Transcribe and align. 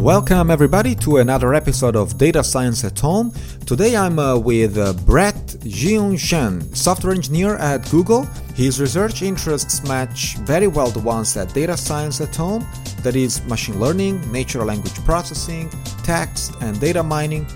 Welcome, 0.00 0.50
everybody, 0.50 0.94
to 0.94 1.18
another 1.18 1.52
episode 1.52 1.94
of 1.94 2.16
Data 2.16 2.42
Science 2.42 2.84
at 2.84 2.98
Home. 3.00 3.34
Today 3.66 3.94
I'm 3.94 4.18
uh, 4.18 4.38
with 4.38 4.78
uh, 4.78 4.94
Brett 5.04 5.34
Zhiyuan 5.34 6.18
Chen, 6.18 6.62
software 6.74 7.12
engineer 7.12 7.56
at 7.56 7.86
Google. 7.90 8.24
His 8.54 8.80
research 8.80 9.20
interests 9.20 9.86
match 9.86 10.36
very 10.38 10.68
well 10.68 10.88
the 10.88 11.00
ones 11.00 11.36
at 11.36 11.52
Data 11.52 11.76
Science 11.76 12.22
at 12.22 12.34
Home 12.36 12.66
that 13.02 13.14
is, 13.14 13.44
machine 13.44 13.78
learning, 13.78 14.32
natural 14.32 14.64
language 14.64 15.04
processing, 15.04 15.68
text, 16.02 16.54
and 16.62 16.80
data 16.80 17.02
mining. 17.02 17.46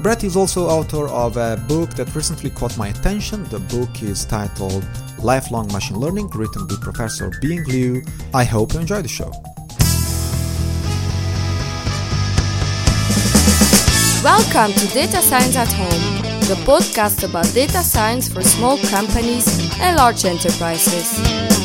Brett 0.00 0.24
is 0.24 0.36
also 0.36 0.66
author 0.66 1.06
of 1.08 1.36
a 1.36 1.62
book 1.68 1.90
that 1.96 2.14
recently 2.14 2.48
caught 2.48 2.78
my 2.78 2.88
attention. 2.88 3.44
The 3.50 3.58
book 3.58 4.02
is 4.02 4.24
titled 4.24 4.86
Lifelong 5.18 5.70
Machine 5.70 5.98
Learning, 5.98 6.28
written 6.30 6.66
by 6.66 6.76
Professor 6.80 7.30
Bing 7.42 7.62
Liu. 7.64 8.02
I 8.32 8.44
hope 8.44 8.72
you 8.72 8.80
enjoy 8.80 9.02
the 9.02 9.08
show. 9.08 9.53
Welcome 14.24 14.72
to 14.72 14.86
Data 14.88 15.20
Science 15.20 15.54
at 15.54 15.70
Home, 15.74 16.22
the 16.48 16.54
podcast 16.64 17.28
about 17.28 17.44
data 17.52 17.82
science 17.82 18.26
for 18.26 18.40
small 18.40 18.78
companies 18.78 19.46
and 19.78 19.98
large 19.98 20.24
enterprises. 20.24 21.12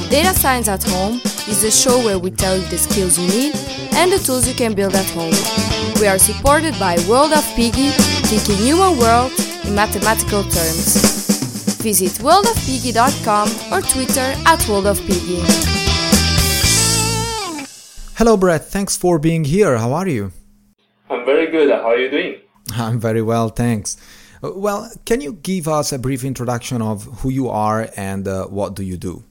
Data 0.09 0.37
Science 0.37 0.67
at 0.67 0.83
Home 0.83 1.21
is 1.47 1.61
the 1.61 1.71
show 1.71 1.97
where 2.03 2.19
we 2.19 2.31
tell 2.31 2.57
you 2.57 2.67
the 2.67 2.77
skills 2.77 3.17
you 3.17 3.29
need 3.29 3.55
and 3.95 4.11
the 4.11 4.19
tools 4.19 4.45
you 4.45 4.53
can 4.53 4.73
build 4.73 4.93
at 4.93 5.09
home. 5.11 5.31
We 6.01 6.07
are 6.07 6.19
supported 6.19 6.77
by 6.77 6.97
World 7.07 7.31
of 7.31 7.45
Piggy, 7.55 7.91
thinking 8.27 8.57
human 8.57 8.97
world 8.97 9.31
in 9.63 9.73
mathematical 9.73 10.43
terms. 10.43 11.79
Visit 11.81 12.19
worldofpiggy.com 12.21 13.47
or 13.71 13.81
Twitter 13.87 14.35
at 14.45 14.59
worldofpiggy. 14.67 15.39
Hello, 18.17 18.35
Brett. 18.35 18.65
Thanks 18.65 18.97
for 18.97 19.17
being 19.17 19.45
here. 19.45 19.77
How 19.77 19.93
are 19.93 20.09
you? 20.09 20.33
I'm 21.09 21.23
very 21.23 21.47
good. 21.49 21.71
How 21.71 21.91
are 21.91 21.97
you 21.97 22.11
doing? 22.11 22.41
I'm 22.75 22.99
very 22.99 23.21
well, 23.21 23.49
thanks. 23.49 23.97
Uh, 24.43 24.51
Well, 24.55 24.89
can 25.05 25.21
you 25.21 25.33
give 25.33 25.67
us 25.67 25.91
a 25.91 25.99
brief 25.99 26.23
introduction 26.23 26.81
of 26.81 27.03
who 27.21 27.29
you 27.29 27.49
are 27.49 27.89
and 27.97 28.27
uh, 28.27 28.45
what 28.47 28.75
do 28.75 28.83
you 28.83 28.97
do? 28.97 29.23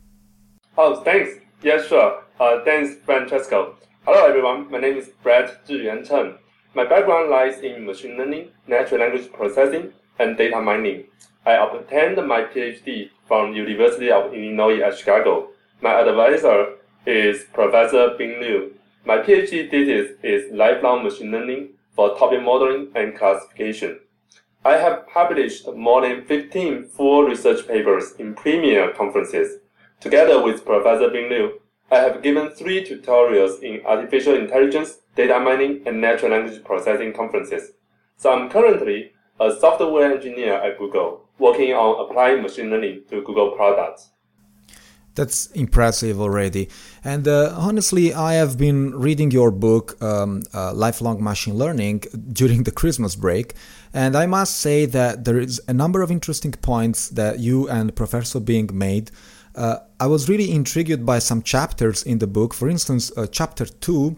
Oh, 0.77 1.03
thanks. 1.03 1.31
Yeah, 1.63 1.83
sure. 1.83 2.23
Uh, 2.39 2.61
thanks, 2.65 2.95
Francesco. 3.05 3.77
Hello, 4.05 4.27
everyone. 4.27 4.71
My 4.71 4.79
name 4.79 4.97
is 4.97 5.09
Brett 5.23 5.67
Zhiyuan 5.67 6.07
Chen. 6.07 6.35
My 6.75 6.85
background 6.85 7.31
lies 7.31 7.59
in 7.61 7.85
machine 7.85 8.17
learning, 8.17 8.49
natural 8.67 9.01
language 9.01 9.33
processing, 9.33 9.93
and 10.19 10.37
data 10.37 10.61
mining. 10.61 11.05
I 11.45 11.55
obtained 11.55 12.17
my 12.27 12.43
PhD 12.43 13.11
from 13.27 13.55
University 13.55 14.11
of 14.11 14.33
Illinois 14.35 14.81
at 14.81 14.97
Chicago. 14.99 15.49
My 15.81 15.95
advisor 16.01 16.75
is 17.07 17.45
Professor 17.53 18.15
Bing 18.19 18.41
Liu. 18.41 18.75
My 19.05 19.19
PhD 19.19 19.71
thesis 19.71 20.17
is 20.23 20.53
lifelong 20.53 21.05
machine 21.05 21.31
learning 21.31 21.71
for 21.99 22.17
topic 22.17 22.41
modeling 22.41 22.87
and 22.95 23.19
classification. 23.19 23.99
I 24.65 24.75
have 24.77 25.09
published 25.09 25.67
more 25.75 26.03
than 26.03 26.25
15 26.27 26.85
full 26.85 27.25
research 27.25 27.67
papers 27.67 28.13
in 28.21 28.37
premier 28.37 28.93
conferences. 28.93 29.59
Together 29.99 30.41
with 30.41 30.65
Professor 30.65 31.11
Bing 31.11 31.29
Liu, 31.29 31.61
I 31.91 31.97
have 31.97 32.23
given 32.23 32.51
three 32.51 32.85
tutorials 32.85 33.61
in 33.65 33.85
artificial 33.85 34.37
intelligence, 34.37 34.99
data 35.17 35.41
mining, 35.41 35.83
and 35.87 36.01
natural 36.01 36.31
language 36.31 36.63
processing 36.63 37.13
conferences. 37.13 37.73
So 38.17 38.31
I'm 38.33 38.49
currently 38.49 39.11
a 39.41 39.51
software 39.59 40.15
engineer 40.15 40.55
at 40.55 40.79
Google, 40.79 41.25
working 41.41 41.73
on 41.73 42.09
applying 42.09 42.43
machine 42.43 42.71
learning 42.71 43.07
to 43.11 43.23
Google 43.23 43.57
products. 43.57 44.11
That's 45.19 45.47
impressive 45.47 46.21
already. 46.21 46.69
And 47.03 47.27
uh, 47.27 47.53
honestly, 47.57 48.15
I 48.15 48.35
have 48.35 48.57
been 48.57 48.95
reading 48.95 49.33
your 49.33 49.51
book, 49.51 50.01
um, 50.01 50.45
uh, 50.55 50.73
Lifelong 50.73 51.21
Machine 51.21 51.55
Learning, 51.55 52.05
during 52.33 52.63
the 52.63 52.71
Christmas 52.71 53.17
break. 53.17 53.55
And 53.93 54.15
I 54.15 54.27
must 54.27 54.59
say 54.59 54.87
that 54.87 55.25
there 55.25 55.41
is 55.41 55.61
a 55.67 55.73
number 55.73 56.03
of 56.03 56.13
interesting 56.13 56.53
points 56.53 57.09
that 57.09 57.41
you 57.41 57.69
and 57.69 57.97
Professor 57.97 58.39
Bing 58.39 58.71
made. 58.73 59.11
Uh, 59.57 59.79
I 59.99 60.07
was 60.07 60.29
really 60.29 60.53
intrigued 60.53 61.05
by 61.05 61.19
some 61.19 61.43
chapters 61.43 62.05
in 62.05 62.19
the 62.21 62.29
book. 62.29 62.55
For 62.55 62.69
instance, 62.69 63.11
uh, 63.17 63.27
chapter 63.27 63.65
2 63.65 64.17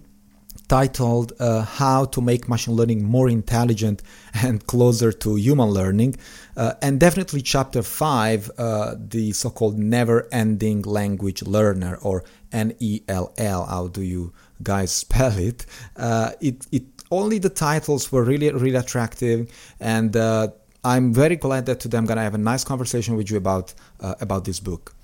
titled 0.70 1.32
uh, 1.40 1.64
How 1.64 2.04
to 2.04 2.20
Make 2.20 2.48
Machine 2.48 2.74
Learning 2.74 3.02
More 3.02 3.28
Intelligent 3.28 4.04
and 4.44 4.64
Closer 4.68 5.10
to 5.10 5.34
Human 5.34 5.68
Learning, 5.68 6.14
uh, 6.56 6.74
and 6.80 7.00
definitely 7.00 7.42
chapter 7.42 7.82
5, 7.82 8.50
uh, 8.56 8.94
the 8.96 9.32
so 9.32 9.50
called 9.50 9.76
Never 9.76 10.28
Ending 10.30 10.82
Language 10.82 11.42
Learner, 11.42 11.98
or 12.02 12.22
NELL. 12.52 13.66
How 13.66 13.88
do 13.88 14.02
you 14.02 14.32
guys 14.62 14.92
spell 14.92 15.36
it? 15.36 15.66
Uh, 15.96 16.30
it, 16.40 16.64
it 16.70 16.84
only 17.10 17.40
the 17.40 17.50
titles 17.50 18.12
were 18.12 18.22
really, 18.22 18.52
really 18.52 18.76
attractive, 18.76 19.50
and 19.80 20.16
uh, 20.16 20.48
I'm 20.84 21.12
very 21.12 21.34
glad 21.34 21.66
that 21.66 21.80
today 21.80 21.98
I'm 21.98 22.06
gonna 22.06 22.22
have 22.22 22.36
a 22.36 22.44
nice 22.52 22.62
conversation 22.62 23.16
with 23.16 23.28
you 23.28 23.38
about 23.38 23.74
uh, 23.98 24.14
about 24.20 24.44
this 24.44 24.60
book. 24.60 24.94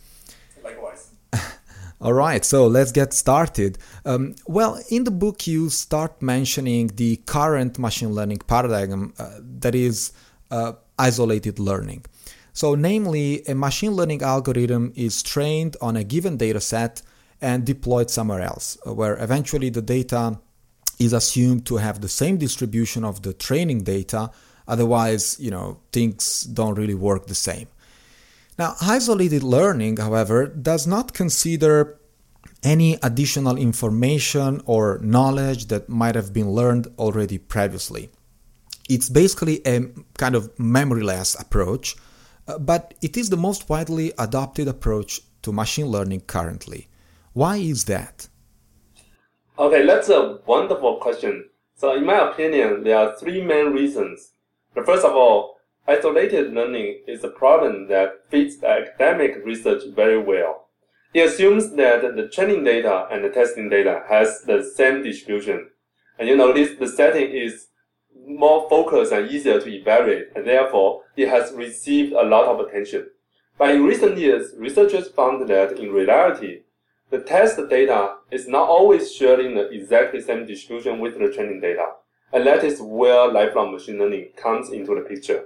All 1.99 2.13
right, 2.13 2.45
so 2.45 2.67
let's 2.67 2.93
get 2.93 3.15
started. 3.15 3.79
Um, 4.05 4.35
well, 4.47 4.79
in 4.91 5.05
the 5.05 5.11
book, 5.11 5.47
you 5.47 5.71
start 5.71 6.21
mentioning 6.21 6.89
the 6.89 7.17
current 7.25 7.79
machine 7.79 8.13
learning 8.13 8.41
paradigm 8.47 9.15
uh, 9.19 9.39
that 9.61 9.75
is 9.75 10.13
uh, 10.51 10.73
isolated 10.99 11.59
learning. 11.59 12.05
So, 12.53 12.75
namely, 12.75 13.43
a 13.49 13.55
machine 13.55 13.93
learning 13.93 14.21
algorithm 14.23 14.93
is 14.95 15.23
trained 15.23 15.79
on 15.81 15.97
a 15.97 16.05
given 16.05 16.37
data 16.37 16.61
set 16.61 17.01
and 17.41 17.65
deployed 17.65 18.11
somewhere 18.11 18.43
else, 18.43 18.77
where 18.85 19.17
eventually 19.23 19.71
the 19.71 19.83
data 19.83 20.39
is 20.99 21.15
assumed 21.15 21.65
to 21.67 21.77
have 21.77 22.03
the 22.03 22.09
same 22.09 22.37
distribution 22.37 23.05
of 23.05 23.23
the 23.23 23.33
training 23.33 23.85
data. 23.85 24.31
Otherwise, 24.69 25.39
you 25.41 25.51
know, 25.51 25.81
things 25.93 26.43
don't 26.43 26.75
really 26.75 26.95
work 26.95 27.27
the 27.27 27.35
same. 27.35 27.69
Now, 28.59 28.75
isolated 28.81 29.43
learning, 29.43 29.99
however, 29.99 30.47
does 30.47 30.87
not 30.87 31.13
consider 31.13 31.99
any 32.63 32.99
additional 33.03 33.57
information 33.57 34.63
or 34.65 34.99
knowledge 35.03 35.67
that 35.67 35.89
might 35.89 36.15
have 36.15 36.33
been 36.33 36.51
learned 36.51 36.87
already 36.99 37.39
previously. 37.39 38.11
It's 38.89 39.09
basically 39.09 39.61
a 39.67 39.89
kind 40.17 40.35
of 40.35 40.55
memoryless 40.57 41.39
approach, 41.41 41.97
uh, 42.49 42.59
but 42.59 42.95
it 43.03 43.17
is 43.17 43.29
the 43.29 43.37
most 43.37 43.69
widely 43.69 44.13
adopted 44.19 44.69
approach 44.69 45.21
to 45.43 45.53
machine 45.53 45.87
learning 45.87 46.21
currently. 46.21 46.89
Why 47.35 47.57
is 47.57 47.85
that? 47.85 48.29
Okay, 49.59 49.85
that's 49.85 50.09
a 50.09 50.39
wonderful 50.47 50.97
question. 50.97 51.49
So, 51.77 51.95
in 51.95 52.07
my 52.07 52.31
opinion, 52.31 52.85
there 52.85 52.97
are 52.97 53.17
three 53.17 53.43
main 53.45 53.73
reasons. 53.73 54.33
The 54.75 54.83
first 54.83 55.05
of 55.05 55.13
all, 55.13 55.56
isolated 55.89 56.53
learning 56.53 57.03
is 57.07 57.23
a 57.25 57.29
problem 57.29 57.89
that 57.89 58.25
fits 58.29 58.63
academic 58.63 59.37
research 59.45 59.83
very 59.95 60.19
well. 60.19 60.69
It 61.15 61.21
assumes 61.21 61.71
that 61.77 62.03
the 62.17 62.29
training 62.29 62.65
data 62.65 63.07
and 63.11 63.25
the 63.25 63.31
testing 63.31 63.69
data 63.69 64.03
has 64.09 64.43
the 64.43 64.63
same 64.63 65.03
distribution. 65.03 65.71
And 66.19 66.29
you 66.29 66.37
notice 66.37 66.79
the 66.79 66.89
setting 66.89 67.31
is 67.31 67.69
more 68.27 68.69
focused 68.69 69.13
and 69.13 69.31
easier 69.31 69.61
to 69.61 69.69
evaluate, 69.69 70.29
and 70.35 70.47
therefore 70.47 71.03
it 71.17 71.29
has 71.29 71.53
received 71.53 72.13
a 72.13 72.23
lot 72.23 72.47
of 72.47 72.61
attention. 72.61 73.07
But 73.59 73.75
in 73.75 73.85
recent 73.85 74.19
years, 74.19 74.53
researchers 74.59 75.09
found 75.09 75.49
that 75.49 75.79
in 75.79 75.93
reality, 75.93 76.63
the 77.11 77.21
test 77.21 77.59
data 77.71 78.17
is 78.31 78.49
not 78.49 78.69
always 78.69 79.15
sharing 79.15 79.55
the 79.55 79.69
exactly 79.71 80.21
same 80.21 80.45
distribution 80.45 80.99
with 80.99 81.19
the 81.19 81.33
training 81.33 81.61
data. 81.61 81.87
And 82.33 82.47
that 82.47 82.65
is 82.65 82.81
where 82.81 83.31
lifelong 83.31 83.73
machine 83.73 83.99
learning 83.99 84.31
comes 84.37 84.71
into 84.71 84.95
the 84.95 85.03
picture. 85.03 85.45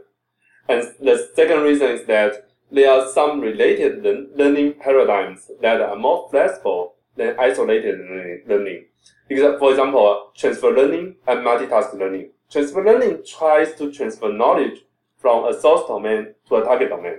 And 0.69 0.82
the 1.00 1.28
second 1.34 1.62
reason 1.62 1.91
is 1.91 2.06
that 2.06 2.48
there 2.71 2.91
are 2.91 3.09
some 3.10 3.41
related 3.41 4.03
learn- 4.04 4.31
learning 4.37 4.75
paradigms 4.75 5.50
that 5.60 5.81
are 5.81 5.97
more 5.97 6.28
flexible 6.31 6.94
than 7.16 7.38
isolated 7.38 7.98
learning-. 8.47 8.87
For 9.28 9.70
example, 9.70 10.32
transfer 10.37 10.70
learning 10.70 11.16
and 11.26 11.40
multitask 11.40 11.93
learning. 11.94 12.31
Transfer 12.50 12.84
learning 12.84 13.23
tries 13.26 13.75
to 13.76 13.93
transfer 13.93 14.32
knowledge 14.32 14.81
from 15.19 15.44
a 15.44 15.61
source 15.61 15.87
domain 15.87 16.34
to 16.49 16.56
a 16.56 16.64
target 16.64 16.88
domain. 16.88 17.19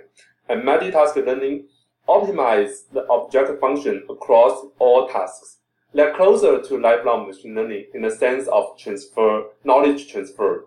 And 0.50 0.64
multitask 0.64 1.16
learning 1.16 1.68
optimizes 2.08 2.90
the 2.92 3.08
object 3.08 3.60
function 3.62 4.04
across 4.10 4.66
all 4.80 5.08
tasks. 5.08 5.60
They're 5.94 6.14
closer 6.14 6.62
to 6.62 6.78
lifelong 6.80 7.28
machine 7.28 7.56
learning 7.56 7.88
in 7.94 8.02
the 8.02 8.12
sense 8.12 8.48
of 8.48 8.78
transfer, 8.78 9.44
knowledge 9.64 10.12
transfer. 10.12 10.66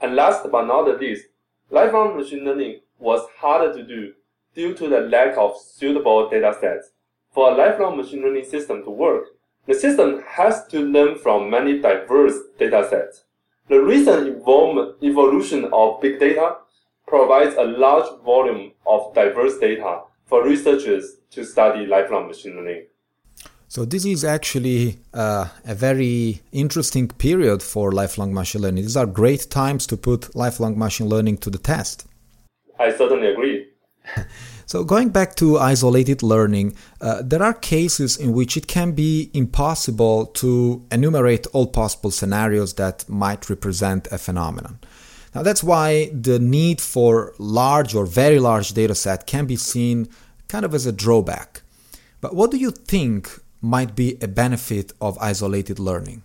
And 0.00 0.14
last 0.14 0.50
but 0.50 0.66
not 0.66 0.84
the 0.84 0.92
least, 0.92 1.26
lifelong 1.70 2.16
machine 2.16 2.44
learning 2.44 2.80
was 2.98 3.26
harder 3.38 3.72
to 3.74 3.82
do 3.82 4.12
due 4.54 4.74
to 4.74 4.88
the 4.88 5.00
lack 5.00 5.36
of 5.36 5.56
suitable 5.58 6.28
data 6.28 6.56
sets. 6.60 6.90
For 7.32 7.50
a 7.50 7.54
lifelong 7.54 7.96
machine 7.96 8.22
learning 8.22 8.44
system 8.44 8.84
to 8.84 8.90
work, 8.90 9.24
the 9.66 9.74
system 9.74 10.22
has 10.28 10.66
to 10.68 10.80
learn 10.80 11.18
from 11.18 11.50
many 11.50 11.80
diverse 11.80 12.38
data 12.58 12.86
sets. 12.88 13.24
The 13.68 13.80
recent 13.80 14.42
evolution 15.02 15.70
of 15.72 16.00
big 16.00 16.20
data 16.20 16.56
provides 17.06 17.56
a 17.56 17.64
large 17.64 18.08
volume 18.22 18.72
of 18.86 19.14
diverse 19.14 19.58
data 19.58 20.02
for 20.26 20.44
researchers 20.44 21.16
to 21.30 21.44
study 21.44 21.86
lifelong 21.86 22.28
machine 22.28 22.56
learning. 22.56 22.86
So 23.74 23.84
this 23.84 24.04
is 24.04 24.22
actually 24.22 25.00
uh, 25.12 25.48
a 25.64 25.74
very 25.74 26.40
interesting 26.52 27.08
period 27.08 27.60
for 27.60 27.90
lifelong 27.90 28.32
machine 28.32 28.62
learning. 28.62 28.84
These 28.84 28.96
are 28.96 29.04
great 29.04 29.50
times 29.50 29.84
to 29.88 29.96
put 29.96 30.32
lifelong 30.36 30.78
machine 30.78 31.08
learning 31.08 31.38
to 31.38 31.50
the 31.50 31.58
test. 31.58 32.06
I 32.78 32.92
certainly 32.92 33.26
agree. 33.26 33.66
so 34.66 34.84
going 34.84 35.08
back 35.08 35.34
to 35.36 35.58
isolated 35.58 36.22
learning, 36.22 36.76
uh, 37.00 37.22
there 37.24 37.42
are 37.42 37.52
cases 37.52 38.16
in 38.16 38.32
which 38.32 38.56
it 38.56 38.68
can 38.68 38.92
be 38.92 39.28
impossible 39.34 40.26
to 40.26 40.86
enumerate 40.92 41.48
all 41.48 41.66
possible 41.66 42.12
scenarios 42.12 42.74
that 42.74 43.08
might 43.08 43.50
represent 43.50 44.06
a 44.12 44.18
phenomenon. 44.18 44.78
Now 45.34 45.42
that's 45.42 45.64
why 45.64 46.10
the 46.12 46.38
need 46.38 46.80
for 46.80 47.34
large 47.38 47.92
or 47.92 48.06
very 48.06 48.38
large 48.38 48.72
data 48.72 48.94
set 48.94 49.26
can 49.26 49.46
be 49.46 49.56
seen 49.56 50.06
kind 50.46 50.64
of 50.64 50.74
as 50.74 50.86
a 50.86 50.92
drawback. 50.92 51.62
But 52.20 52.36
what 52.36 52.52
do 52.52 52.56
you 52.56 52.70
think 52.70 53.40
might 53.64 53.96
be 53.96 54.18
a 54.20 54.28
benefit 54.28 54.92
of 55.00 55.18
isolated 55.18 55.78
learning? 55.78 56.22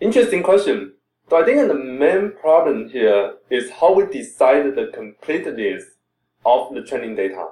Interesting 0.00 0.42
question. 0.42 0.92
So 1.30 1.40
I 1.40 1.44
think 1.44 1.68
the 1.68 1.74
main 1.74 2.32
problem 2.32 2.88
here 2.88 3.36
is 3.48 3.70
how 3.70 3.94
we 3.94 4.06
decide 4.06 4.74
the 4.74 4.90
completeness 4.92 5.84
of 6.44 6.74
the 6.74 6.82
training 6.82 7.16
data. 7.16 7.46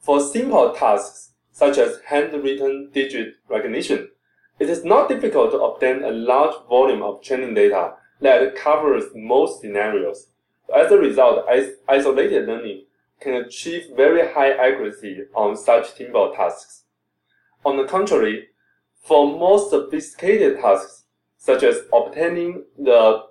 For 0.00 0.20
simple 0.20 0.72
tasks, 0.72 1.32
such 1.52 1.78
as 1.78 2.00
handwritten 2.06 2.90
digit 2.92 3.34
recognition, 3.48 4.08
it 4.58 4.68
is 4.68 4.84
not 4.84 5.08
difficult 5.08 5.50
to 5.52 5.60
obtain 5.60 6.04
a 6.04 6.10
large 6.10 6.54
volume 6.68 7.02
of 7.02 7.22
training 7.22 7.54
data 7.54 7.94
that 8.20 8.54
covers 8.56 9.04
most 9.14 9.60
scenarios. 9.60 10.28
As 10.74 10.92
a 10.92 10.98
result, 10.98 11.46
isolated 11.88 12.46
learning 12.46 12.84
can 13.20 13.34
achieve 13.34 13.86
very 13.96 14.32
high 14.32 14.52
accuracy 14.52 15.22
on 15.34 15.56
such 15.56 15.94
simple 15.94 16.32
tasks. 16.36 16.84
On 17.64 17.76
the 17.76 17.84
contrary, 17.84 18.48
for 19.02 19.26
more 19.26 19.58
sophisticated 19.58 20.60
tasks, 20.60 21.04
such 21.36 21.62
as 21.62 21.82
obtaining 21.92 22.64
the 22.78 23.24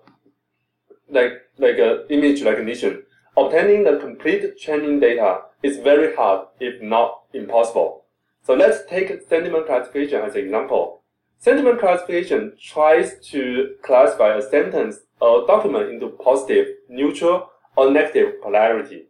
like 1.09 1.33
like 1.57 1.79
uh, 1.79 2.06
image 2.09 2.41
recognition, 2.44 3.03
obtaining 3.35 3.83
the 3.83 3.97
complete 3.97 4.59
training 4.59 5.00
data 5.00 5.41
is 5.63 5.77
very 5.77 6.15
hard, 6.15 6.47
if 6.59 6.81
not 6.81 7.24
impossible. 7.33 8.06
So 8.44 8.53
let's 8.53 8.85
take 8.89 9.09
sentiment 9.27 9.68
classification 9.68 10.21
as 10.21 10.35
an 10.35 10.41
example. 10.41 11.03
Sentiment 11.39 11.79
classification 11.79 12.53
tries 12.62 13.19
to 13.29 13.75
classify 13.83 14.35
a 14.35 14.41
sentence 14.41 14.97
or 15.19 15.45
document 15.45 15.89
into 15.89 16.09
positive, 16.09 16.68
neutral, 16.89 17.50
or 17.75 17.91
negative 17.91 18.41
polarity. 18.41 19.06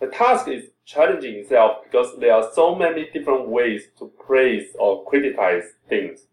The 0.00 0.06
task 0.06 0.48
is 0.48 0.70
challenging 0.86 1.34
itself 1.34 1.78
because 1.84 2.18
there 2.20 2.32
are 2.32 2.48
so 2.54 2.74
many 2.74 3.10
different 3.12 3.48
ways 3.48 3.88
to 3.98 4.10
praise 4.24 4.68
or 4.78 5.04
criticize 5.04 5.64
things. 5.88 6.26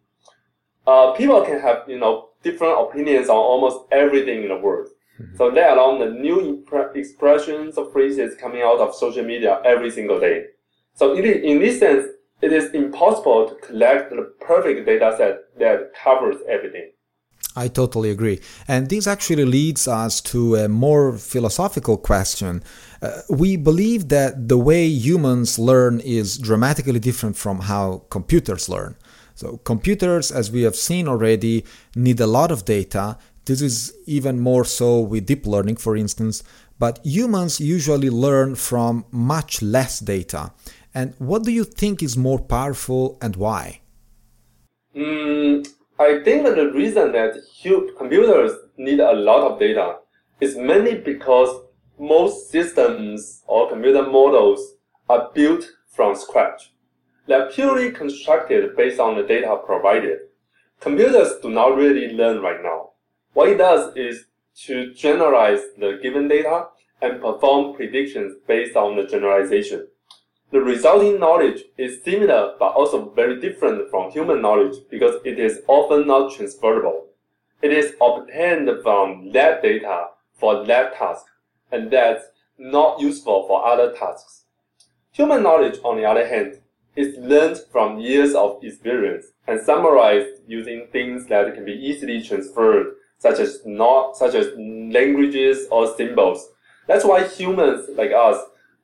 Uh, 0.86 1.14
people 1.14 1.42
can 1.42 1.60
have, 1.60 1.84
you 1.88 1.98
know, 1.98 2.30
different 2.44 2.80
opinions 2.80 3.30
on 3.30 3.38
almost 3.38 3.86
everything 3.92 4.44
in 4.44 4.50
the 4.50 4.58
world. 4.58 4.90
Mm-hmm. 5.20 5.38
So 5.38 5.48
let 5.48 5.78
alone 5.78 6.00
the 6.00 6.20
new 6.20 6.38
impre- 6.42 6.96
expressions 6.96 7.78
of 7.78 7.92
phrases 7.92 8.36
coming 8.36 8.62
out 8.62 8.80
of 8.80 8.94
social 8.96 9.24
media 9.24 9.62
every 9.66 9.90
single 9.90 10.20
day. 10.20 10.46
So 10.94 11.14
in, 11.14 11.26
in 11.26 11.60
this 11.60 11.80
sense, 11.80 12.06
it 12.42 12.52
is 12.52 12.72
impossible 12.74 13.50
to 13.50 13.56
collect 13.56 14.10
the 14.10 14.34
perfect 14.42 14.86
data 14.86 15.16
set 15.18 15.58
that 15.60 15.94
covers 15.96 16.38
everything. 16.48 16.92
I 17.56 17.68
totally 17.68 18.10
agree. 18.10 18.40
And 18.68 18.90
this 18.90 19.06
actually 19.06 19.46
leads 19.46 19.88
us 19.88 20.22
to 20.22 20.56
a 20.56 20.68
more 20.68 21.18
philosophical 21.18 21.98
question. 21.98 22.64
Uh, 23.02 23.22
we 23.30 23.58
believe 23.58 24.10
that 24.10 24.48
the 24.48 24.58
way 24.58 24.88
humans 24.88 25.60
learn 25.60 26.00
is 26.00 26.38
dramatically 26.38 27.00
different 27.00 27.38
from 27.38 27.62
how 27.62 28.04
computers 28.10 28.70
learn. 28.70 28.96
So, 29.36 29.58
computers, 29.58 30.32
as 30.32 30.52
we 30.52 30.62
have 30.64 30.76
seen 30.76 31.08
already, 31.08 31.66
need 31.96 32.20
a 32.20 32.28
lot 32.28 32.52
of 32.52 32.66
data. 32.66 33.18
This 33.46 33.62
is 33.62 33.94
even 34.06 34.40
more 34.40 34.64
so 34.64 35.00
with 35.00 35.26
deep 35.26 35.46
learning, 35.46 35.78
for 35.78 35.96
instance. 35.96 36.44
But 36.80 37.00
humans 37.04 37.60
usually 37.60 38.10
learn 38.10 38.56
from 38.56 39.06
much 39.12 39.62
less 39.62 40.00
data. 40.00 40.54
And 40.94 41.16
what 41.18 41.44
do 41.44 41.52
you 41.52 41.64
think 41.64 42.04
is 42.04 42.16
more 42.16 42.40
powerful 42.40 43.18
and 43.22 43.36
why? 43.36 43.82
Mm, 44.96 45.68
I 46.04 46.22
think 46.22 46.44
the 46.44 46.70
reason 46.72 47.14
that 47.14 47.36
computers 47.98 48.52
need 48.76 49.00
a 49.00 49.14
lot 49.14 49.50
of 49.50 49.58
data 49.58 50.00
is 50.42 50.58
mainly 50.58 50.96
because 50.96 51.64
most 51.98 52.52
systems 52.52 53.42
or 53.48 53.70
computer 53.70 54.04
models 54.04 54.76
are 55.08 55.32
built 55.34 55.64
from 55.88 56.16
scratch. 56.16 56.74
They're 57.28 57.50
purely 57.50 57.92
constructed 57.92 58.76
based 58.76 59.00
on 59.00 59.16
the 59.16 59.24
data 59.24 59.56
provided. 59.66 60.20
Computers 60.82 61.40
do 61.42 61.50
not 61.50 61.78
really 61.78 62.14
learn 62.14 62.42
right 62.42 62.62
now. 62.62 62.90
What 63.32 63.48
it 63.48 63.58
does 63.58 63.96
is 63.96 64.26
to 64.66 64.94
generalize 64.94 65.62
the 65.78 66.00
given 66.04 66.28
data 66.28 66.68
and 67.02 67.22
perform 67.22 67.76
predictions 67.76 68.36
based 68.46 68.76
on 68.76 68.98
the 68.98 69.06
generalization. 69.06 69.88
The 70.54 70.62
resulting 70.62 71.20
knowledge 71.20 71.64
is 71.80 72.04
similar 72.04 72.54
but 72.60 72.74
also 72.74 73.10
very 73.10 73.42
different 73.42 73.90
from 73.90 74.12
human 74.12 74.40
knowledge 74.40 74.76
because 74.88 75.16
it 75.26 75.40
is 75.40 75.62
often 75.68 76.06
not 76.06 76.32
transferable. 76.32 77.08
It 77.64 77.74
is 77.74 77.96
obtained 78.00 78.70
from 78.84 79.32
that 79.32 79.64
data 79.64 80.10
for 80.36 80.64
that 80.66 80.96
task, 80.96 81.26
and 81.72 81.90
that's 81.90 82.26
not 82.60 83.02
useful 83.02 83.48
for 83.48 83.66
other 83.66 83.94
tasks. 83.94 84.44
Human 85.14 85.42
knowledge, 85.42 85.80
on 85.84 85.98
the 85.98 86.06
other 86.06 86.28
hand, 86.28 86.60
is 86.96 87.18
learned 87.18 87.58
from 87.72 87.98
years 88.00 88.36
of 88.36 88.64
experience 88.64 89.26
and 89.48 89.60
summarized 89.60 90.36
using 90.46 90.86
things 90.92 91.26
that 91.30 91.56
can 91.56 91.66
be 91.66 91.72
easily 91.72 92.22
transferred, 92.22 92.94
such 93.18 93.40
as 93.40 93.62
not, 93.66 94.18
such 94.18 94.36
as 94.36 94.50
languages 94.56 95.66
or 95.72 95.88
symbols. 95.98 96.48
That's 96.86 97.06
why 97.06 97.28
humans 97.28 97.90
like 97.96 98.12
us 98.12 98.38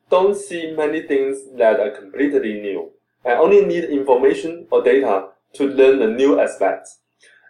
don't 0.10 0.36
see 0.36 0.74
many 0.76 1.02
things 1.02 1.38
that 1.58 1.80
are 1.80 1.92
completely 1.92 2.60
new 2.62 2.92
and 3.24 3.40
only 3.40 3.66
need 3.66 3.86
information 3.86 4.68
or 4.72 4.84
data 4.84 5.28
to 5.54 5.66
learn 5.66 6.00
the 6.00 6.08
new 6.08 6.40
aspects. 6.40 7.00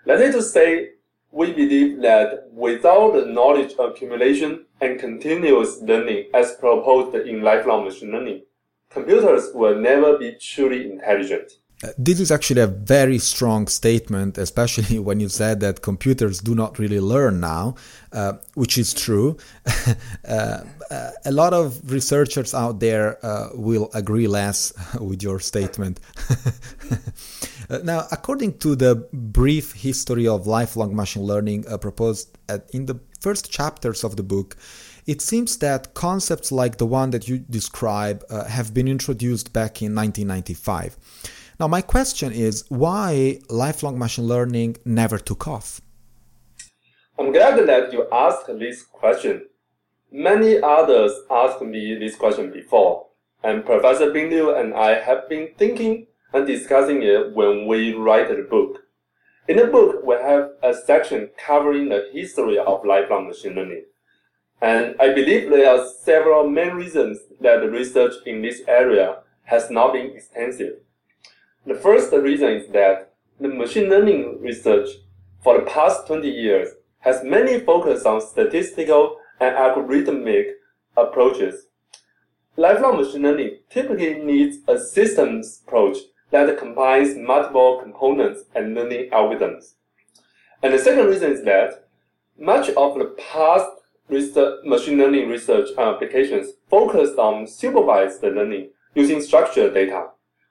That 0.05 0.21
is 0.21 0.35
to 0.35 0.41
say, 0.41 0.89
we 1.31 1.51
believe 1.51 2.01
that 2.01 2.49
without 2.51 3.13
the 3.13 3.25
knowledge 3.25 3.73
accumulation 3.77 4.65
and 4.81 4.99
continuous 4.99 5.79
learning 5.81 6.29
as 6.33 6.53
proposed 6.53 7.15
in 7.15 7.43
lifelong 7.43 7.85
machine 7.85 8.11
learning, 8.11 8.41
computers 8.89 9.51
will 9.53 9.75
never 9.75 10.17
be 10.17 10.35
truly 10.39 10.91
intelligent. 10.91 11.58
Uh, 11.81 11.87
this 11.97 12.19
is 12.19 12.29
actually 12.29 12.59
a 12.61 12.67
very 12.67 13.17
strong 13.17 13.65
statement, 13.67 14.37
especially 14.37 14.99
when 15.07 15.19
you 15.19 15.29
said 15.29 15.61
that 15.61 15.81
computers 15.81 16.39
do 16.39 16.53
not 16.53 16.77
really 16.77 16.99
learn 16.99 17.39
now, 17.39 17.75
uh, 18.11 18.33
which 18.55 18.77
is 18.77 18.93
true. 18.93 19.37
uh, 20.27 20.61
uh, 20.91 21.11
a 21.23 21.31
lot 21.31 21.53
of 21.53 21.79
researchers 21.89 22.53
out 22.53 22.81
there 22.81 23.23
uh, 23.25 23.49
will 23.53 23.89
agree 23.93 24.27
less 24.27 24.73
with 24.99 25.23
your 25.23 25.39
statement. 25.39 25.99
Uh, 27.69 27.77
now, 27.83 28.07
according 28.11 28.57
to 28.57 28.75
the 28.75 28.95
brief 29.13 29.73
history 29.73 30.27
of 30.27 30.47
lifelong 30.47 30.95
machine 30.95 31.21
learning 31.21 31.63
proposed 31.79 32.35
at, 32.49 32.67
in 32.71 32.87
the 32.87 32.99
first 33.19 33.51
chapters 33.51 34.03
of 34.03 34.15
the 34.15 34.23
book, 34.23 34.57
it 35.05 35.21
seems 35.21 35.57
that 35.57 35.93
concepts 35.93 36.51
like 36.51 36.77
the 36.77 36.85
one 36.87 37.11
that 37.11 37.27
you 37.27 37.37
describe 37.37 38.27
have 38.47 38.73
been 38.73 38.87
introduced 38.87 39.53
back 39.53 39.83
in 39.83 39.93
1995. 39.93 40.97
Now, 41.59 41.67
my 41.67 41.81
question 41.81 42.31
is 42.31 42.63
why 42.69 43.41
lifelong 43.49 43.99
machine 43.99 44.25
learning 44.25 44.77
never 44.85 45.17
took 45.17 45.45
off? 45.45 45.81
I'm 47.19 47.33
glad 47.33 47.67
that 47.67 47.91
you 47.91 48.07
asked 48.13 48.47
this 48.47 48.81
question. 48.83 49.45
Many 50.09 50.61
others 50.61 51.11
asked 51.29 51.61
me 51.61 51.95
this 51.95 52.15
question 52.15 52.53
before, 52.53 53.07
and 53.43 53.65
Professor 53.65 54.09
Bing 54.09 54.29
Liu 54.29 54.55
and 54.55 54.73
I 54.73 55.01
have 55.01 55.27
been 55.27 55.49
thinking 55.57 56.07
and 56.31 56.47
discussing 56.47 57.03
it 57.03 57.35
when 57.35 57.67
we 57.67 57.93
write 57.93 58.29
the 58.29 58.47
book. 58.49 58.83
In 59.49 59.57
the 59.57 59.67
book, 59.67 60.01
we 60.05 60.15
have 60.15 60.51
a 60.63 60.73
section 60.73 61.29
covering 61.45 61.89
the 61.89 62.09
history 62.13 62.57
of 62.57 62.85
lifelong 62.85 63.27
machine 63.27 63.55
learning. 63.55 63.83
And 64.61 64.95
I 64.97 65.13
believe 65.13 65.49
there 65.49 65.69
are 65.69 65.85
several 66.03 66.49
main 66.49 66.71
reasons 66.75 67.19
that 67.41 67.59
the 67.59 67.69
research 67.69 68.13
in 68.25 68.43
this 68.43 68.61
area 68.65 69.17
has 69.43 69.69
not 69.69 69.91
been 69.91 70.15
extensive. 70.15 70.77
The 71.65 71.75
first 71.75 72.11
reason 72.13 72.49
is 72.51 72.67
that 72.69 73.13
the 73.39 73.49
machine 73.49 73.89
learning 73.89 74.41
research 74.41 74.87
for 75.43 75.59
the 75.59 75.65
past 75.65 76.07
20 76.07 76.27
years 76.29 76.69
has 76.99 77.23
mainly 77.23 77.59
focused 77.59 78.05
on 78.05 78.21
statistical 78.21 79.17
and 79.39 79.55
algorithmic 79.55 80.51
approaches. 80.95 81.67
Lifelong 82.55 82.97
machine 82.97 83.23
learning 83.23 83.59
typically 83.69 84.15
needs 84.15 84.57
a 84.67 84.79
systems 84.79 85.61
approach 85.65 85.97
that 86.31 86.57
combines 86.57 87.15
multiple 87.17 87.79
components 87.81 88.43
and 88.55 88.73
learning 88.73 89.09
algorithms. 89.11 89.73
And 90.61 90.73
the 90.73 90.79
second 90.79 91.07
reason 91.07 91.31
is 91.31 91.43
that 91.43 91.87
much 92.37 92.69
of 92.69 92.97
the 92.97 93.15
past 93.31 93.69
research, 94.07 94.59
machine 94.65 94.97
learning 94.97 95.29
research 95.29 95.69
applications 95.77 96.53
focused 96.69 97.17
on 97.17 97.47
supervised 97.47 98.23
learning 98.23 98.71
using 98.95 99.21
structured 99.21 99.73
data 99.73 100.09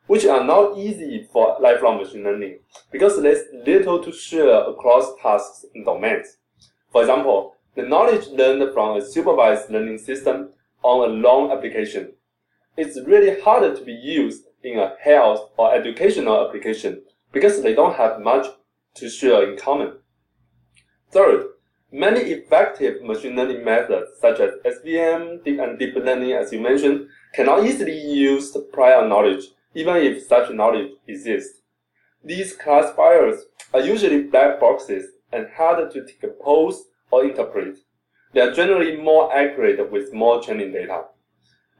which 0.08 0.24
are 0.24 0.42
not 0.42 0.76
easy 0.76 1.28
for 1.30 1.56
lifelong 1.60 1.98
machine 1.98 2.24
learning 2.24 2.58
because 2.90 3.20
there's 3.22 3.44
little 3.66 4.02
to 4.02 4.10
share 4.10 4.68
across 4.68 5.14
tasks 5.22 5.64
and 5.74 5.84
domains. 5.84 6.38
For 6.90 7.02
example, 7.02 7.54
the 7.76 7.82
knowledge 7.82 8.26
learned 8.28 8.72
from 8.72 8.96
a 8.96 9.04
supervised 9.04 9.70
learning 9.70 9.98
system 9.98 10.48
on 10.82 11.08
a 11.08 11.12
long 11.12 11.52
application 11.52 12.14
is 12.76 13.00
really 13.06 13.40
harder 13.40 13.76
to 13.76 13.84
be 13.84 13.92
used 13.92 14.44
in 14.62 14.78
a 14.78 14.94
health 15.00 15.50
or 15.58 15.74
educational 15.74 16.46
application 16.46 17.02
because 17.30 17.62
they 17.62 17.74
don't 17.74 17.96
have 17.96 18.20
much 18.20 18.46
to 18.94 19.10
share 19.10 19.50
in 19.50 19.58
common. 19.58 19.98
Third, 21.10 21.48
many 21.92 22.20
effective 22.20 23.02
machine 23.02 23.36
learning 23.36 23.62
methods 23.62 24.10
such 24.20 24.40
as 24.40 24.52
SVM, 24.64 25.44
deep 25.44 25.60
and 25.60 25.78
deep 25.78 25.94
learning 25.96 26.32
as 26.32 26.50
you 26.50 26.60
mentioned, 26.60 27.08
cannot 27.34 27.66
easily 27.66 27.98
use 27.98 28.56
prior 28.72 29.06
knowledge 29.06 29.48
even 29.74 29.96
if 29.96 30.26
such 30.26 30.50
knowledge 30.50 30.92
exists. 31.06 31.60
These 32.24 32.54
classifiers 32.54 33.44
are 33.72 33.80
usually 33.80 34.24
black 34.24 34.60
boxes 34.60 35.06
and 35.32 35.46
harder 35.54 35.88
to 35.90 36.04
decompose 36.04 36.84
or 37.10 37.24
interpret. 37.24 37.78
They 38.32 38.40
are 38.40 38.52
generally 38.52 38.96
more 38.96 39.34
accurate 39.34 39.90
with 39.90 40.12
more 40.12 40.42
training 40.42 40.72
data. 40.72 41.04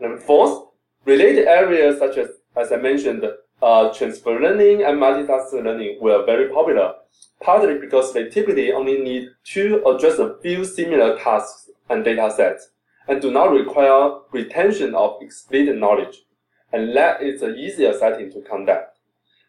And 0.01 0.21
fourth, 0.21 0.69
related 1.05 1.47
areas 1.47 1.99
such 1.99 2.17
as, 2.17 2.29
as 2.57 2.73
I 2.73 2.77
mentioned, 2.77 3.25
uh, 3.61 3.93
transfer 3.93 4.39
learning 4.39 4.85
and 4.85 4.99
multitask 4.99 5.53
learning 5.53 5.99
were 6.01 6.25
very 6.25 6.49
popular, 6.49 6.95
partly 7.43 7.79
because 7.79 8.13
they 8.13 8.29
typically 8.29 8.73
only 8.73 8.99
need 8.99 9.29
to 9.45 9.85
address 9.87 10.19
a 10.19 10.37
few 10.41 10.65
similar 10.65 11.19
tasks 11.19 11.69
and 11.89 12.05
data 12.05 12.33
sets, 12.35 12.71
and 13.09 13.21
do 13.21 13.31
not 13.31 13.51
require 13.51 14.21
retention 14.31 14.95
of 14.95 15.21
explicit 15.21 15.77
knowledge, 15.77 16.25
and 16.73 16.97
that 16.97 17.23
is 17.23 17.43
an 17.43 17.57
easier 17.57 17.93
setting 17.93 18.31
to 18.33 18.41
conduct. 18.43 18.99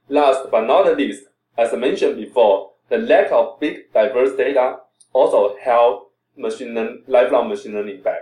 Last 0.07 0.49
but 0.51 0.65
not 0.65 0.97
least, 0.97 1.23
as 1.57 1.73
I 1.73 1.77
mentioned 1.77 2.17
before, 2.17 2.71
the 2.89 2.97
lack 2.97 3.31
of 3.31 3.59
big 3.59 3.93
diverse 3.93 4.35
data 4.35 4.77
also 5.13 5.55
held 5.61 6.03
machine 6.37 6.73
learning, 6.73 7.03
lifelong 7.07 7.49
machine 7.49 7.73
learning 7.73 8.01
back. 8.01 8.21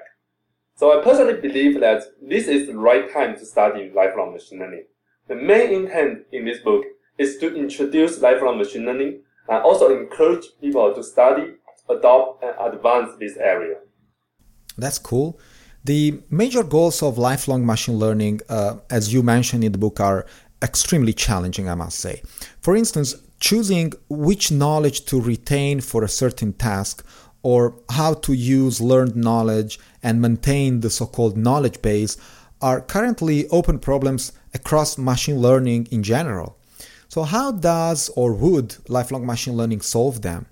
So 0.76 1.00
I 1.00 1.04
personally 1.04 1.40
believe 1.40 1.80
that 1.80 2.04
this 2.22 2.48
is 2.48 2.68
the 2.68 2.78
right 2.78 3.12
time 3.12 3.36
to 3.38 3.46
study 3.46 3.92
lifelong 3.96 4.34
machine 4.34 4.60
learning. 4.60 4.86
The 5.28 5.36
main 5.36 5.72
intent 5.72 6.26
in 6.32 6.46
this 6.46 6.60
book 6.60 6.86
is 7.18 7.38
to 7.38 7.56
introduce 7.56 8.22
lifelong 8.22 8.58
machine 8.58 8.86
learning 8.86 9.22
and 9.50 9.64
also 9.64 9.98
encourage 9.98 10.46
people 10.62 10.94
to 10.94 11.04
study, 11.04 11.54
adopt, 11.90 12.44
and 12.44 12.74
advance 12.74 13.12
this 13.20 13.38
area. 13.38 13.78
That's 14.78 15.00
cool. 15.00 15.40
The 15.88 16.22
major 16.30 16.64
goals 16.64 17.02
of 17.02 17.18
lifelong 17.18 17.66
machine 17.66 17.96
learning, 17.98 18.42
uh, 18.50 18.76
as 18.90 19.14
you 19.14 19.24
mentioned 19.24 19.64
in 19.64 19.72
the 19.72 19.78
book, 19.78 20.02
are 20.02 20.26
extremely 20.62 21.14
challenging, 21.14 21.70
I 21.70 21.76
must 21.76 22.00
say. 22.00 22.24
For 22.60 22.76
instance, 22.76 23.16
choosing 23.40 23.94
which 24.10 24.52
knowledge 24.52 25.06
to 25.06 25.22
retain 25.22 25.80
for 25.80 26.04
a 26.04 26.10
certain 26.10 26.52
task 26.52 27.06
or 27.42 27.74
how 27.90 28.16
to 28.16 28.34
use 28.34 28.82
learned 28.82 29.16
knowledge 29.16 29.80
and 30.04 30.22
maintain 30.22 30.82
the 30.82 30.90
so 30.90 31.06
called 31.06 31.38
knowledge 31.38 31.82
base 31.82 32.18
are 32.62 32.82
currently 32.82 33.48
open 33.48 33.80
problems 33.80 34.34
across 34.54 34.98
machine 34.98 35.40
learning 35.40 35.88
in 35.90 36.04
general. 36.04 36.58
So, 37.08 37.24
how 37.24 37.54
does 37.54 38.10
or 38.10 38.34
would 38.34 38.76
lifelong 38.90 39.26
machine 39.26 39.56
learning 39.56 39.80
solve 39.80 40.22
them? 40.22 40.48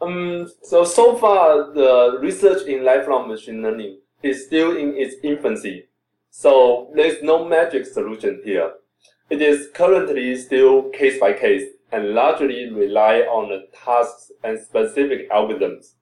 Um, 0.00 0.48
so, 0.62 0.84
so 0.84 1.16
far, 1.16 1.72
the 1.72 2.18
research 2.20 2.68
in 2.68 2.84
lifelong 2.84 3.26
machine 3.26 3.60
learning 3.60 3.98
is 4.24 4.46
still 4.46 4.76
in 4.76 4.96
its 4.96 5.16
infancy. 5.22 5.84
So, 6.30 6.90
there's 6.94 7.22
no 7.22 7.44
magic 7.44 7.86
solution 7.86 8.40
here. 8.44 8.72
It 9.30 9.40
is 9.40 9.68
currently 9.74 10.34
still 10.36 10.90
case 10.90 11.20
by 11.20 11.32
case 11.34 11.70
and 11.92 12.14
largely 12.14 12.70
rely 12.70 13.20
on 13.20 13.50
the 13.50 13.66
tasks 13.72 14.32
and 14.42 14.58
specific 14.58 15.30
algorithms. 15.30 15.94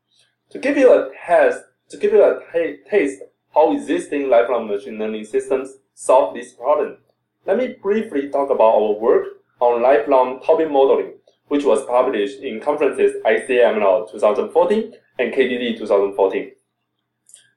To 0.51 0.59
give 0.59 0.77
you 0.77 0.93
a 0.93 1.11
test, 1.27 1.63
to 1.91 1.97
give 1.99 2.13
you 2.13 2.25
a 2.25 2.41
t- 2.53 2.79
taste 2.89 3.23
how 3.55 3.75
existing 3.75 4.31
lifelong 4.31 4.69
machine 4.69 4.99
learning 4.99 5.25
systems 5.27 5.79
solve 5.95 6.35
this 6.35 6.55
problem, 6.55 6.99
let 7.45 7.59
me 7.59 7.77
briefly 7.83 8.31
talk 8.31 8.51
about 8.51 8.75
our 8.75 8.93
work 8.93 9.25
on 9.61 9.83
lifelong 9.83 10.41
topic 10.41 10.71
modeling, 10.71 11.13
which 11.49 11.65
was 11.65 11.85
published 11.85 12.41
in 12.41 12.61
conferences 12.61 13.23
ICML 13.27 14.11
2014 14.11 14.95
and 15.19 15.33
KDD 15.35 15.77
2014. 15.77 16.53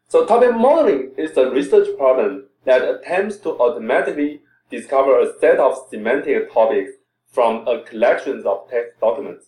So 0.08 0.26
topic 0.26 0.56
modeling 0.56 1.12
is 1.18 1.36
a 1.36 1.50
research 1.50 1.88
problem 1.98 2.46
that 2.66 2.88
attempts 2.88 3.38
to 3.38 3.58
automatically 3.60 4.42
discover 4.70 5.20
a 5.20 5.34
set 5.40 5.60
of 5.60 5.78
semantic 5.90 6.54
topics 6.54 6.92
from 7.28 7.68
a 7.68 7.82
collection 7.82 8.44
of 8.46 8.70
text 8.70 9.00
documents. 9.00 9.48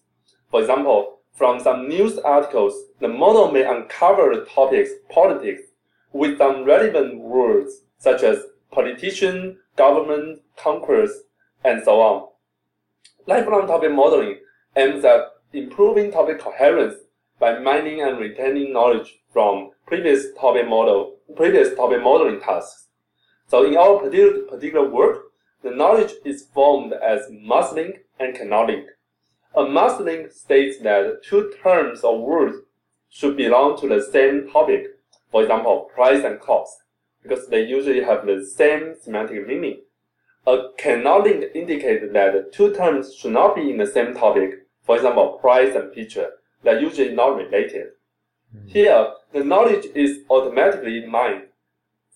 For 0.49 0.61
example, 0.61 1.19
from 1.33 1.59
some 1.59 1.87
news 1.87 2.17
articles, 2.17 2.73
the 2.99 3.07
model 3.07 3.51
may 3.51 3.63
uncover 3.63 4.45
topics 4.45 4.89
politics 5.09 5.61
with 6.11 6.39
some 6.39 6.63
relevant 6.63 7.19
words 7.19 7.81
such 7.99 8.23
as 8.23 8.39
politician, 8.71 9.59
government, 9.75 10.41
conquerors, 10.57 11.11
and 11.63 11.83
so 11.83 12.01
on. 12.01 12.27
Lifelong 13.27 13.67
topic 13.67 13.91
modeling 13.91 14.39
aims 14.75 15.05
at 15.05 15.21
improving 15.53 16.11
topic 16.11 16.39
coherence 16.39 16.95
by 17.39 17.59
mining 17.59 18.01
and 18.01 18.17
retaining 18.17 18.73
knowledge 18.73 19.19
from 19.31 19.71
previous 19.88 20.34
topic 20.38 20.67
model, 20.67 21.15
previous 21.38 21.74
topic 21.74 22.03
modeling 22.03 22.41
tasks. 22.41 22.88
So 23.48 23.65
in 23.65 23.77
our 23.77 23.98
particular, 24.00 24.89
work, 24.89 25.27
the 25.63 25.72
knowledge 25.72 26.12
is 26.25 26.46
formed 26.53 26.91
as 26.91 27.27
must 27.32 27.74
link 27.74 28.00
and 28.20 28.36
cannot 28.36 28.67
link. 28.67 28.86
A 29.56 29.63
must 29.63 30.01
link 30.01 30.34
states 30.34 30.79
that 30.79 31.24
two 31.24 31.53
terms 31.63 32.01
or 32.01 32.22
words 32.22 32.58
should 33.10 33.38
belong 33.38 33.79
to 33.79 33.88
the 33.88 34.01
same 34.03 34.50
topic, 34.51 34.88
for 35.32 35.44
example, 35.44 35.89
price 35.96 36.24
and 36.25 36.41
cost, 36.41 36.84
because 37.24 37.48
they 37.48 37.63
usually 37.63 38.03
have 38.03 38.25
the 38.25 38.46
same 38.46 38.94
semantic 39.01 39.48
meaning. 39.48 39.79
A 40.46 40.70
cannot 40.77 41.24
link 41.24 41.46
indicates 41.56 42.12
that 42.12 42.51
two 42.51 42.74
terms 42.75 43.15
should 43.15 43.32
not 43.32 43.56
be 43.56 43.72
in 43.72 43.77
the 43.77 43.88
same 43.88 44.13
topic, 44.13 44.67
for 44.84 44.98
example, 44.98 45.39
price 45.39 45.74
and 45.75 45.94
picture, 45.94 46.32
that 46.63 46.75
are 46.75 46.79
usually 46.82 47.13
not 47.13 47.38
related. 47.38 47.88
Mm-hmm. 48.56 48.68
Here, 48.68 49.13
the 49.34 49.44
knowledge 49.44 49.86
is 49.94 50.20
automatically 50.30 51.06
mined. 51.06 51.44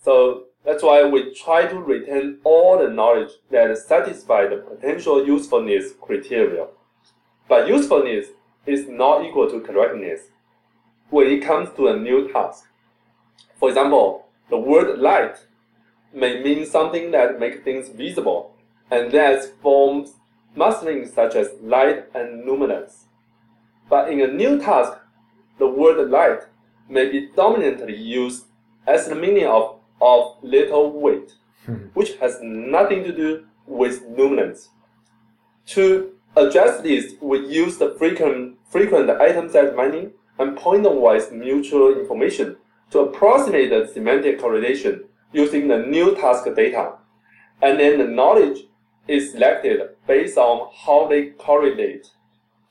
So 0.03 0.45
that's 0.63 0.83
why 0.83 1.03
we 1.03 1.33
try 1.33 1.65
to 1.67 1.79
retain 1.79 2.37
all 2.43 2.77
the 2.77 2.89
knowledge 2.89 3.31
that 3.49 3.75
satisfy 3.77 4.47
the 4.47 4.57
potential 4.57 5.25
usefulness 5.25 5.93
criteria. 5.99 6.67
But 7.47 7.67
usefulness 7.67 8.27
is 8.65 8.87
not 8.87 9.25
equal 9.25 9.49
to 9.49 9.59
correctness 9.59 10.21
when 11.09 11.27
it 11.27 11.43
comes 11.43 11.69
to 11.75 11.87
a 11.87 11.97
new 11.97 12.31
task. 12.31 12.65
For 13.59 13.69
example, 13.69 14.25
the 14.49 14.57
word 14.57 14.99
light 14.99 15.37
may 16.13 16.41
mean 16.41 16.65
something 16.65 17.11
that 17.11 17.39
makes 17.39 17.63
things 17.63 17.89
visible, 17.89 18.55
and 18.89 19.11
that 19.11 19.43
forms 19.61 20.13
must 20.55 20.83
link 20.83 21.07
such 21.07 21.35
as 21.35 21.49
light 21.61 22.05
and 22.13 22.45
luminance. 22.45 23.05
But 23.89 24.09
in 24.09 24.21
a 24.21 24.27
new 24.27 24.59
task, 24.59 24.97
the 25.59 25.67
word 25.67 26.09
light 26.09 26.41
may 26.89 27.09
be 27.09 27.29
dominantly 27.35 27.95
used 27.95 28.45
as 28.87 29.07
the 29.07 29.15
meaning 29.15 29.45
of 29.45 29.81
of 30.01 30.35
little 30.41 30.99
weight, 30.99 31.33
hmm. 31.65 31.75
which 31.93 32.15
has 32.17 32.39
nothing 32.41 33.03
to 33.03 33.15
do 33.15 33.45
with 33.67 34.01
luminance. 34.17 34.69
To 35.67 36.13
address 36.35 36.81
this, 36.81 37.13
we 37.21 37.47
use 37.47 37.77
the 37.77 37.95
frequent, 37.97 38.57
frequent 38.69 39.09
item 39.09 39.49
set 39.49 39.75
mining 39.75 40.11
and 40.39 40.57
point-wise 40.57 41.31
mutual 41.31 41.97
information 41.97 42.57
to 42.89 42.99
approximate 42.99 43.69
the 43.69 43.87
semantic 43.93 44.39
correlation 44.39 45.05
using 45.31 45.67
the 45.67 45.77
new 45.77 46.15
task 46.15 46.45
data. 46.55 46.93
And 47.61 47.79
then 47.79 47.99
the 47.99 48.07
knowledge 48.07 48.63
is 49.07 49.31
selected 49.31 49.81
based 50.07 50.37
on 50.37 50.69
how 50.85 51.07
they 51.07 51.27
correlate 51.27 52.07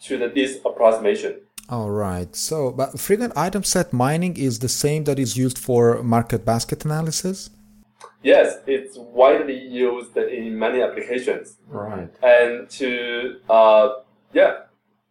to 0.02 0.18
the, 0.18 0.28
this 0.28 0.58
approximation. 0.64 1.42
All 1.70 1.90
right. 1.90 2.34
So, 2.34 2.72
but 2.72 2.98
frequent 2.98 3.32
item 3.36 3.62
set 3.62 3.92
mining 3.92 4.36
is 4.36 4.58
the 4.58 4.68
same 4.68 5.04
that 5.04 5.20
is 5.20 5.36
used 5.36 5.56
for 5.56 6.02
market 6.02 6.44
basket 6.44 6.84
analysis? 6.84 7.50
Yes, 8.24 8.58
it's 8.66 8.98
widely 8.98 9.56
used 9.56 10.16
in 10.16 10.58
many 10.58 10.82
applications. 10.82 11.56
Right. 11.68 12.10
And 12.24 12.68
to, 12.70 13.36
uh, 13.48 13.88
yeah, 14.32 14.64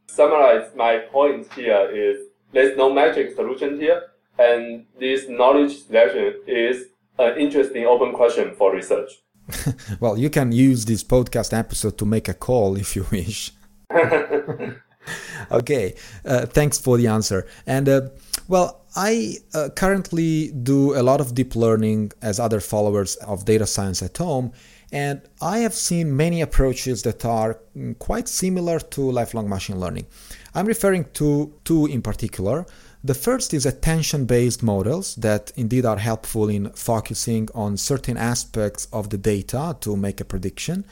summarize 0.08 0.70
my 0.76 0.98
point 0.98 1.48
here 1.54 1.90
is 1.92 2.28
there's 2.52 2.76
no 2.78 2.94
magic 2.94 3.36
solution 3.36 3.80
here. 3.80 4.10
And 4.38 4.86
this 5.00 5.30
knowledge 5.30 5.86
selection 5.86 6.42
is 6.46 6.88
an 7.18 7.38
interesting 7.38 7.86
open 7.86 8.14
question 8.14 8.54
for 8.56 8.76
research. 8.76 9.12
well, 10.02 10.18
you 10.18 10.30
can 10.30 10.52
use 10.52 10.84
this 10.84 11.06
podcast 11.06 11.58
episode 11.58 11.98
to 11.98 12.06
make 12.06 12.28
a 12.28 12.34
call 12.34 12.76
if 12.76 12.98
you 12.98 13.06
wish. 13.12 13.54
okay, 15.52 15.96
uh, 16.26 16.46
thanks 16.46 16.78
for 16.78 16.98
the 16.98 17.08
answer. 17.08 17.48
And 17.66 17.88
uh, 17.88 18.02
well, 18.48 18.82
I 18.96 19.38
uh, 19.54 19.70
currently 19.76 20.50
do 20.50 21.00
a 21.00 21.04
lot 21.04 21.22
of 21.22 21.36
deep 21.36 21.56
learning 21.56 22.12
as 22.22 22.40
other 22.40 22.60
followers 22.60 23.16
of 23.18 23.46
data 23.46 23.68
science 23.68 24.02
at 24.02 24.18
home. 24.18 24.52
And 24.92 25.22
I 25.40 25.60
have 25.60 25.76
seen 25.76 26.18
many 26.18 26.42
approaches 26.42 27.04
that 27.04 27.24
are 27.24 27.60
mm, 27.78 27.98
quite 28.00 28.28
similar 28.28 28.80
to 28.80 29.12
lifelong 29.12 29.48
machine 29.48 29.80
learning. 29.80 30.08
I'm 30.56 30.66
referring 30.66 31.06
to 31.14 31.54
two 31.64 31.86
in 31.86 32.02
particular. 32.02 32.66
The 33.04 33.14
first 33.14 33.54
is 33.54 33.66
attention 33.66 34.26
based 34.26 34.64
models 34.64 35.16
that 35.16 35.52
indeed 35.56 35.86
are 35.86 35.98
helpful 35.98 36.50
in 36.50 36.72
focusing 36.72 37.48
on 37.54 37.78
certain 37.78 38.18
aspects 38.18 38.88
of 38.92 39.10
the 39.10 39.18
data 39.18 39.78
to 39.82 39.96
make 39.96 40.20
a 40.20 40.26
prediction. 40.26 40.86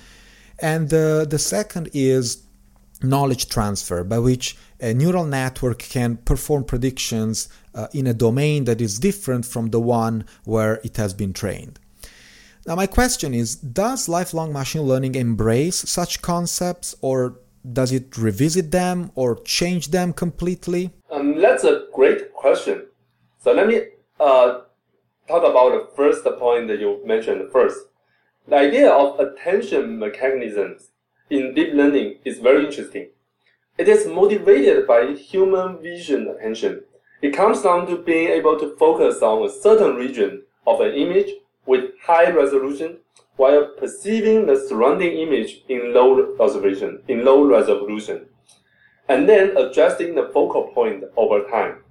And 0.60 0.94
uh, 0.94 1.26
the 1.26 1.40
second 1.40 1.90
is 1.94 2.44
knowledge 3.02 3.50
transfer, 3.50 4.04
by 4.04 4.20
which 4.20 4.58
a 4.80 4.94
neural 4.94 5.26
network 5.26 5.80
can 5.80 6.18
perform 6.18 6.64
predictions 6.64 7.50
uh, 7.74 7.88
in 7.94 8.08
a 8.08 8.14
domain 8.14 8.66
that 8.66 8.82
is 8.82 9.00
different 9.00 9.46
from 9.46 9.70
the 9.70 9.80
one 9.80 10.26
where 10.44 10.76
it 10.84 10.98
has 10.98 11.14
been 11.14 11.34
trained. 11.34 11.80
Now, 12.66 12.76
my 12.76 12.88
question 12.88 13.34
is 13.34 13.56
Does 13.56 14.10
lifelong 14.10 14.52
machine 14.52 14.82
learning 14.82 15.16
embrace 15.16 15.78
such 15.78 16.22
concepts, 16.22 16.96
or 17.02 17.40
does 17.72 17.92
it 17.92 18.18
revisit 18.18 18.72
them 18.72 19.12
or 19.16 19.40
change 19.44 19.90
them 19.90 20.14
completely? 20.14 20.92
Um, 21.12 21.40
that's 21.40 21.64
a 21.64 21.86
great 21.94 22.34
question. 22.34 22.88
So, 23.42 23.54
let 23.54 23.68
me 23.68 23.84
uh, 24.20 24.62
talk 25.28 25.44
about 25.44 25.72
the 25.72 25.88
first 25.96 26.26
point 26.40 26.68
that 26.68 26.80
you 26.80 27.02
mentioned 27.06 27.52
first. 27.52 27.78
The 28.48 28.56
idea 28.56 28.92
of 28.92 29.20
attention 29.20 30.00
mechanisms 30.00 30.90
in 31.30 31.54
deep 31.54 31.74
learning 31.74 32.20
is 32.24 32.40
very 32.40 32.66
interesting. 32.66 33.10
It 33.78 33.88
is 33.88 34.08
motivated 34.08 34.88
by 34.88 35.14
human 35.14 35.82
vision 35.82 36.28
attention. 36.28 36.84
It 37.22 37.36
comes 37.36 37.62
down 37.62 37.88
to 37.88 37.98
being 37.98 38.30
able 38.30 38.60
to 38.60 38.76
focus 38.78 39.22
on 39.22 39.46
a 39.46 39.52
certain 39.52 39.96
region 39.96 40.44
of 40.66 40.82
an 40.82 40.94
image 40.94 41.32
with 41.66 41.92
high 42.04 42.32
resolution 42.32 43.00
while 43.36 43.68
perceiving 43.78 44.46
the 44.46 44.56
surrounding 44.68 45.18
image 45.18 45.64
in 45.70 45.94
low 45.94 46.36
resolution, 46.38 47.02
in 47.08 47.24
low 47.24 47.46
resolution, 47.46 48.26
and 49.10 49.28
then 49.30 49.56
adjusting 49.58 50.16
the 50.16 50.30
focal 50.34 50.64
point 50.74 51.04
over 51.16 51.44
time. 51.48 51.84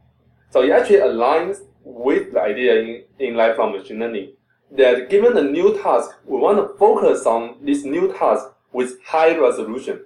So 0.50 0.62
it 0.62 0.71
actually 0.71 0.99
aligns 0.99 1.61
with 1.85 2.33
the 2.33 2.40
idea 2.40 2.81
in, 2.81 3.05
in 3.19 3.37
lifelong 3.37 3.73
machine 3.73 4.00
learning 4.00 4.33
that 4.73 5.09
given 5.09 5.37
a 5.37 5.43
new 5.43 5.81
task, 5.83 6.11
we 6.25 6.38
want 6.38 6.59
to 6.59 6.76
focus 6.78 7.26
on 7.26 7.59
this 7.62 7.85
new 7.85 8.12
task 8.12 8.49
with 8.76 9.02
high 9.04 9.37
resolution, 9.37 10.04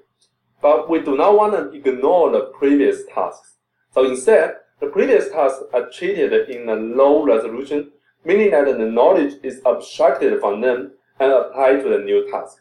but 0.62 0.88
we 0.88 0.98
do 1.00 1.16
not 1.16 1.36
want 1.36 1.52
to 1.54 1.64
ignore 1.76 2.30
the 2.30 2.44
previous 2.58 2.98
tasks. 3.14 3.56
So 3.92 4.08
instead, 4.08 4.56
the 4.80 4.86
previous 4.86 5.30
tasks 5.30 5.62
are 5.74 5.90
treated 5.90 6.48
in 6.48 6.68
a 6.68 6.76
low 6.76 7.24
resolution 7.24 7.90
meaning 8.24 8.50
that 8.50 8.66
the 8.66 8.86
knowledge 8.86 9.34
is 9.42 9.60
abstracted 9.66 10.40
from 10.40 10.60
them 10.60 10.92
and 11.18 11.32
applied 11.32 11.82
to 11.82 11.88
the 11.88 11.98
new 11.98 12.30
task. 12.30 12.58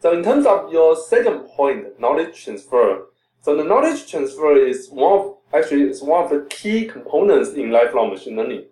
So 0.00 0.12
in 0.12 0.22
terms 0.22 0.46
of 0.46 0.72
your 0.72 0.96
second 0.96 1.48
point, 1.48 1.98
knowledge 2.00 2.44
transfer. 2.44 3.06
So 3.42 3.56
the 3.56 3.64
knowledge 3.64 4.10
transfer 4.10 4.56
is 4.56 4.88
one 4.90 5.20
of, 5.20 5.36
actually 5.52 5.82
is 5.82 6.02
one 6.02 6.24
of 6.24 6.30
the 6.30 6.46
key 6.50 6.86
components 6.86 7.50
in 7.50 7.70
lifelong 7.70 8.10
machine 8.10 8.36
learning. 8.36 8.64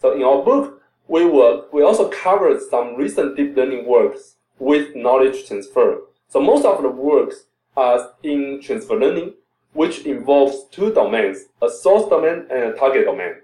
So 0.00 0.14
in 0.14 0.22
our 0.22 0.42
book, 0.42 0.82
we 1.06 1.24
work, 1.26 1.72
we 1.72 1.82
also 1.82 2.08
covered 2.08 2.60
some 2.70 2.96
recent 2.96 3.36
deep 3.36 3.56
learning 3.56 3.86
works 3.86 4.33
with 4.58 4.94
knowledge 4.94 5.46
transfer. 5.46 6.02
So 6.28 6.40
most 6.40 6.64
of 6.64 6.82
the 6.82 6.88
works 6.88 7.44
are 7.76 8.12
in 8.22 8.60
transfer 8.60 8.96
learning, 8.96 9.34
which 9.72 10.06
involves 10.06 10.66
two 10.70 10.92
domains, 10.92 11.46
a 11.60 11.68
source 11.68 12.08
domain 12.08 12.46
and 12.50 12.62
a 12.62 12.72
target 12.74 13.04
domain. 13.04 13.34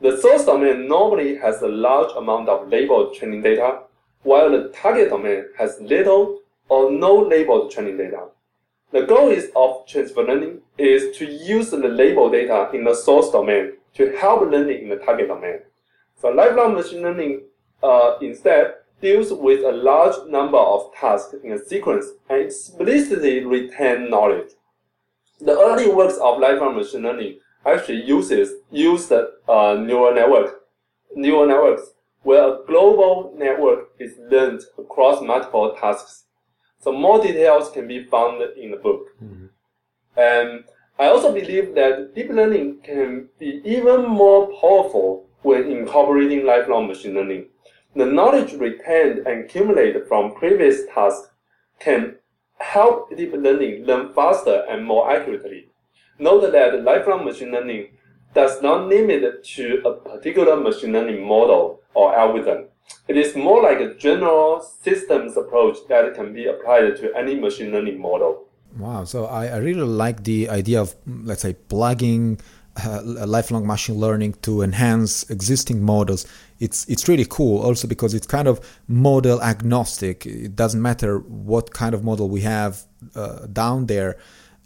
The 0.00 0.20
source 0.20 0.44
domain 0.44 0.88
normally 0.88 1.36
has 1.36 1.62
a 1.62 1.68
large 1.68 2.12
amount 2.16 2.48
of 2.48 2.68
labeled 2.68 3.14
training 3.14 3.42
data, 3.42 3.80
while 4.22 4.50
the 4.50 4.68
target 4.68 5.10
domain 5.10 5.44
has 5.58 5.80
little 5.80 6.40
or 6.68 6.90
no 6.90 7.14
labeled 7.14 7.70
training 7.70 7.96
data. 7.96 8.26
The 8.90 9.02
goal 9.02 9.30
is 9.30 9.50
of 9.56 9.86
transfer 9.86 10.22
learning 10.22 10.60
is 10.76 11.16
to 11.16 11.24
use 11.24 11.70
the 11.70 11.78
labeled 11.78 12.32
data 12.32 12.68
in 12.74 12.84
the 12.84 12.94
source 12.94 13.30
domain 13.30 13.72
to 13.94 14.16
help 14.16 14.42
learning 14.42 14.82
in 14.82 14.88
the 14.90 14.96
target 14.96 15.28
domain. 15.28 15.60
So 16.20 16.28
lifelong 16.28 16.74
machine 16.74 17.02
learning 17.02 17.42
uh, 17.82 18.16
instead 18.20 18.74
deals 19.02 19.32
with 19.32 19.64
a 19.64 19.72
large 19.72 20.14
number 20.28 20.56
of 20.56 20.94
tasks 20.94 21.34
in 21.44 21.52
a 21.52 21.58
sequence 21.58 22.06
and 22.30 22.40
explicitly 22.40 23.44
retain 23.44 24.08
knowledge. 24.08 24.52
The 25.40 25.58
early 25.58 25.92
works 25.92 26.16
of 26.22 26.38
lifelong 26.38 26.76
machine 26.76 27.02
learning 27.02 27.40
actually 27.66 28.04
uses 28.04 28.62
use 28.70 29.10
uh, 29.12 29.26
neural 29.74 30.14
network, 30.14 30.62
neural 31.14 31.46
networks, 31.46 31.82
where 32.22 32.44
a 32.44 32.58
global 32.66 33.34
network 33.36 33.88
is 33.98 34.14
learned 34.30 34.62
across 34.78 35.20
multiple 35.20 35.76
tasks. 35.80 36.24
So 36.80 36.92
more 36.92 37.20
details 37.20 37.70
can 37.70 37.86
be 37.86 38.04
found 38.04 38.40
in 38.56 38.70
the 38.70 38.76
book. 38.76 39.08
Mm-hmm. 39.22 39.46
And 40.16 40.64
I 40.98 41.06
also 41.06 41.32
believe 41.32 41.74
that 41.74 42.14
deep 42.14 42.30
learning 42.30 42.80
can 42.84 43.28
be 43.38 43.60
even 43.64 44.06
more 44.06 44.46
powerful 44.60 45.26
when 45.42 45.70
incorporating 45.70 46.46
lifelong 46.46 46.86
machine 46.86 47.14
learning. 47.14 47.46
The 47.94 48.06
knowledge 48.06 48.54
retained 48.54 49.26
and 49.26 49.44
accumulated 49.44 50.06
from 50.08 50.34
previous 50.34 50.86
tasks 50.86 51.28
can 51.78 52.16
help 52.58 53.14
deep 53.16 53.32
learning 53.32 53.84
learn 53.84 54.12
faster 54.14 54.64
and 54.68 54.84
more 54.84 55.10
accurately. 55.10 55.68
Note 56.18 56.52
that 56.52 56.82
lifelong 56.82 57.24
machine 57.24 57.52
learning 57.52 57.88
does 58.34 58.62
not 58.62 58.88
limit 58.88 59.44
to 59.44 59.82
a 59.84 59.92
particular 59.92 60.56
machine 60.56 60.92
learning 60.92 61.26
model 61.26 61.80
or 61.94 62.16
algorithm. 62.16 62.68
It 63.08 63.16
is 63.16 63.36
more 63.36 63.62
like 63.62 63.80
a 63.80 63.94
general 63.94 64.60
systems 64.60 65.36
approach 65.36 65.76
that 65.88 66.14
can 66.14 66.32
be 66.32 66.46
applied 66.46 66.96
to 66.96 67.14
any 67.16 67.34
machine 67.34 67.72
learning 67.72 68.00
model. 68.00 68.46
Wow, 68.78 69.04
so 69.04 69.26
I, 69.26 69.46
I 69.48 69.56
really 69.58 69.82
like 69.82 70.24
the 70.24 70.48
idea 70.48 70.80
of, 70.80 70.94
let's 71.06 71.42
say, 71.42 71.52
plugging 71.52 72.40
uh, 72.82 73.02
lifelong 73.04 73.66
machine 73.66 73.96
learning 73.96 74.34
to 74.42 74.62
enhance 74.62 75.28
existing 75.30 75.82
models. 75.82 76.26
It's 76.66 76.80
it's 76.92 77.04
really 77.10 77.26
cool 77.28 77.56
also 77.66 77.88
because 77.88 78.14
it's 78.18 78.26
kind 78.26 78.46
of 78.46 78.60
model 78.86 79.38
agnostic. 79.42 80.26
It 80.26 80.54
doesn't 80.62 80.80
matter 80.80 81.18
what 81.18 81.66
kind 81.80 81.92
of 81.94 82.00
model 82.04 82.28
we 82.36 82.42
have 82.42 82.72
uh, 83.16 83.46
down 83.46 83.86
there 83.86 84.12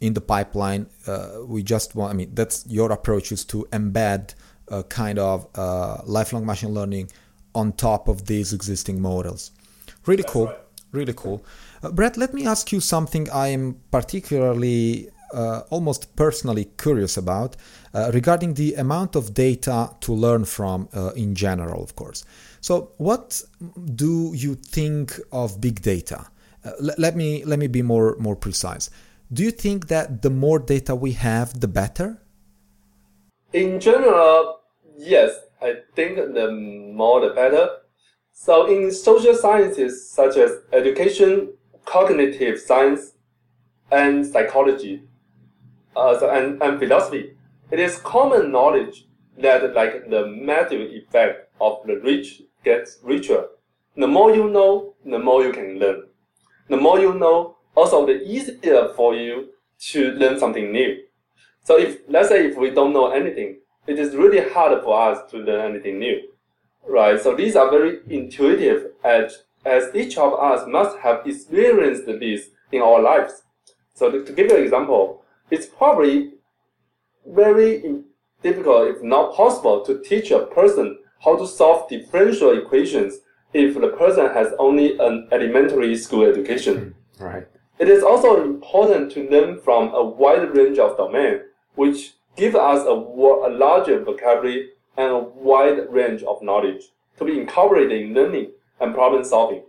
in 0.01 0.13
the 0.15 0.21
pipeline. 0.21 0.87
Uh, 1.07 1.29
we 1.47 1.63
just 1.63 1.95
want, 1.95 2.13
I 2.13 2.15
mean, 2.15 2.31
that's 2.35 2.67
your 2.69 2.93
approach 2.93 3.33
is 3.33 3.45
to 3.47 3.67
embed 3.73 4.35
a 4.69 4.83
kind 4.83 5.19
of 5.19 5.47
uh, 5.55 6.03
lifelong 6.05 6.45
machine 6.45 6.75
learning 6.75 7.11
on 7.55 7.73
top 7.73 8.09
of 8.09 8.27
these 8.27 8.53
existing 8.53 9.01
models. 9.01 9.53
Really 10.05 10.23
that's 10.23 10.33
cool. 10.33 10.47
Right. 10.47 10.59
Really 10.93 11.15
cool. 11.15 11.45
Uh, 11.83 11.91
Brett, 11.91 12.17
let 12.17 12.33
me 12.35 12.47
ask 12.47 12.73
you 12.73 12.81
something 12.81 13.29
I 13.31 13.49
am 13.49 13.77
particularly, 13.91 15.09
uh, 15.37 15.63
almost 15.71 16.17
personally 16.17 16.65
curious 16.79 17.17
about 17.17 17.57
uh, 17.95 18.11
regarding 18.13 18.55
the 18.55 18.75
amount 18.75 19.15
of 19.15 19.35
data 19.35 19.91
to 20.01 20.13
learn 20.13 20.45
from 20.45 20.89
uh, 20.95 21.11
in 21.11 21.35
general, 21.35 21.83
of 21.83 21.95
course. 21.95 22.25
So, 22.61 22.91
what 22.97 23.43
do 23.95 24.33
you 24.35 24.55
think 24.57 25.21
of 25.31 25.61
big 25.61 25.83
data? 25.83 26.27
L- 26.65 26.95
let 26.99 27.15
me 27.15 27.45
let 27.45 27.59
me 27.59 27.69
be 27.69 27.83
more 27.83 28.17
more 28.19 28.37
precise 28.37 28.91
do 29.33 29.43
you 29.43 29.51
think 29.51 29.89
that 29.89 30.23
the 30.23 30.31
more 30.31 30.59
data 30.59 30.95
we 30.95 31.13
have, 31.13 31.59
the 31.59 31.67
better? 31.67 32.23
In 33.53 33.81
general, 33.81 34.61
yes. 34.97 35.33
I 35.61 35.77
think 35.95 36.17
the 36.17 36.51
more 36.53 37.21
the 37.21 37.35
better. 37.35 37.79
So 38.33 38.67
in 38.67 38.93
social 38.93 39.35
sciences 39.35 40.09
such 40.09 40.37
as 40.37 40.53
education, 40.73 41.55
cognitive 41.87 42.61
science, 42.61 43.15
and 43.91 44.27
psychology, 44.27 45.03
uh, 45.97 46.19
so, 46.19 46.31
and, 46.31 46.63
and 46.63 46.79
philosophy, 46.79 47.33
it 47.71 47.81
is 47.81 47.99
common 47.99 48.53
knowledge 48.53 49.07
that 49.39 49.75
like 49.75 50.09
the 50.11 50.27
Matthew 50.27 50.81
effect 50.81 51.51
of 51.61 51.81
the 51.87 51.99
rich 52.01 52.43
gets 52.65 52.99
richer. 53.03 53.47
The 53.97 54.07
more 54.07 54.35
you 54.35 54.51
know, 54.51 54.95
the 55.05 55.19
more 55.19 55.43
you 55.43 55.53
can 55.53 55.79
learn. 55.79 56.05
The 56.69 56.77
more 56.77 57.01
you 57.01 57.15
know, 57.15 57.57
also 57.75 58.07
the 58.07 58.23
easier 58.23 58.89
for 58.95 59.15
you 59.15 59.51
to 59.79 60.13
learn 60.13 60.39
something 60.39 60.71
new. 60.73 61.03
So 61.65 61.79
if 61.79 62.01
let's 62.09 62.29
say 62.29 62.47
if 62.47 62.57
we 62.57 62.71
don't 62.71 62.93
know 62.93 63.11
anything, 63.11 63.61
it 63.87 63.99
is 63.99 64.15
really 64.15 64.51
hard 64.51 64.83
for 64.83 65.01
us 65.11 65.31
to 65.31 65.39
learn 65.39 65.73
anything 65.73 65.99
new, 65.99 66.21
right? 66.87 67.21
So 67.21 67.35
these 67.35 67.57
are 67.57 67.71
very 67.71 68.01
intuitive 68.09 68.93
as, 69.05 69.45
as 69.65 69.95
each 69.95 70.19
of 70.19 70.35
us 70.35 70.67
must 70.67 70.99
have 70.99 71.27
experienced 71.27 72.07
this 72.07 72.51
in 72.73 72.83
our 72.83 73.01
lives. 73.01 73.43
So 73.95 74.11
to 74.11 74.33
give 74.33 74.51
you 74.51 74.57
an 74.57 74.63
example, 74.63 75.25
it's 75.51 75.67
probably 75.67 76.33
very 77.27 78.03
difficult, 78.43 78.89
if 78.89 79.03
not 79.03 79.35
possible, 79.35 79.85
to 79.85 80.03
teach 80.03 80.31
a 80.31 80.47
person 80.47 80.99
how 81.25 81.37
to 81.37 81.47
solve 81.47 81.89
differential 81.89 82.57
equations 82.57 83.19
if 83.53 83.75
the 83.75 83.89
person 83.89 84.27
has 84.27 84.53
only 84.59 84.99
an 84.99 85.29
elementary 85.33 85.97
school 85.97 86.25
education. 86.25 86.95
Right. 87.19 87.47
It 87.79 87.89
is 87.89 88.03
also 88.03 88.43
important 88.43 89.13
to 89.13 89.29
learn 89.29 89.61
from 89.61 89.95
a 89.95 90.03
wide 90.03 90.55
range 90.57 90.79
of 90.79 90.97
domains, 90.97 91.43
which 91.75 92.15
give 92.37 92.55
us 92.55 92.85
a, 92.87 92.91
a 92.91 93.51
larger 93.51 94.03
vocabulary 94.03 94.71
and 94.97 95.13
a 95.13 95.19
wide 95.19 95.91
range 95.91 96.23
of 96.23 96.43
knowledge 96.43 96.85
to 97.19 97.25
be 97.25 97.39
incorporated 97.39 98.01
in 98.01 98.15
learning 98.15 98.53
and 98.81 98.95
problem 98.95 99.25
solving. 99.25 99.63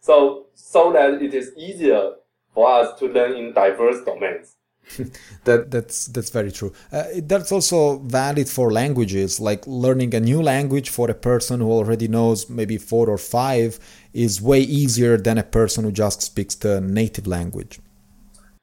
So, 0.00 0.46
so 0.54 0.92
that 0.92 1.22
it 1.22 1.34
is 1.34 1.52
easier 1.56 2.12
for 2.54 2.70
us 2.70 2.98
to 2.98 3.06
learn 3.06 3.34
in 3.36 3.52
diverse 3.52 4.04
domains. 4.04 4.56
that 5.44 5.70
that's 5.70 6.06
that's 6.06 6.30
very 6.30 6.50
true. 6.50 6.72
Uh, 6.92 7.04
that's 7.22 7.52
also 7.52 7.98
valid 7.98 8.48
for 8.48 8.72
languages. 8.72 9.40
Like 9.40 9.66
learning 9.66 10.14
a 10.14 10.20
new 10.20 10.42
language 10.42 10.88
for 10.90 11.10
a 11.10 11.14
person 11.14 11.60
who 11.60 11.70
already 11.70 12.08
knows 12.08 12.48
maybe 12.48 12.78
four 12.78 13.08
or 13.08 13.18
five 13.18 13.78
is 14.12 14.40
way 14.40 14.60
easier 14.60 15.16
than 15.16 15.38
a 15.38 15.42
person 15.42 15.84
who 15.84 15.92
just 15.92 16.22
speaks 16.22 16.54
the 16.54 16.80
native 16.80 17.26
language. 17.26 17.80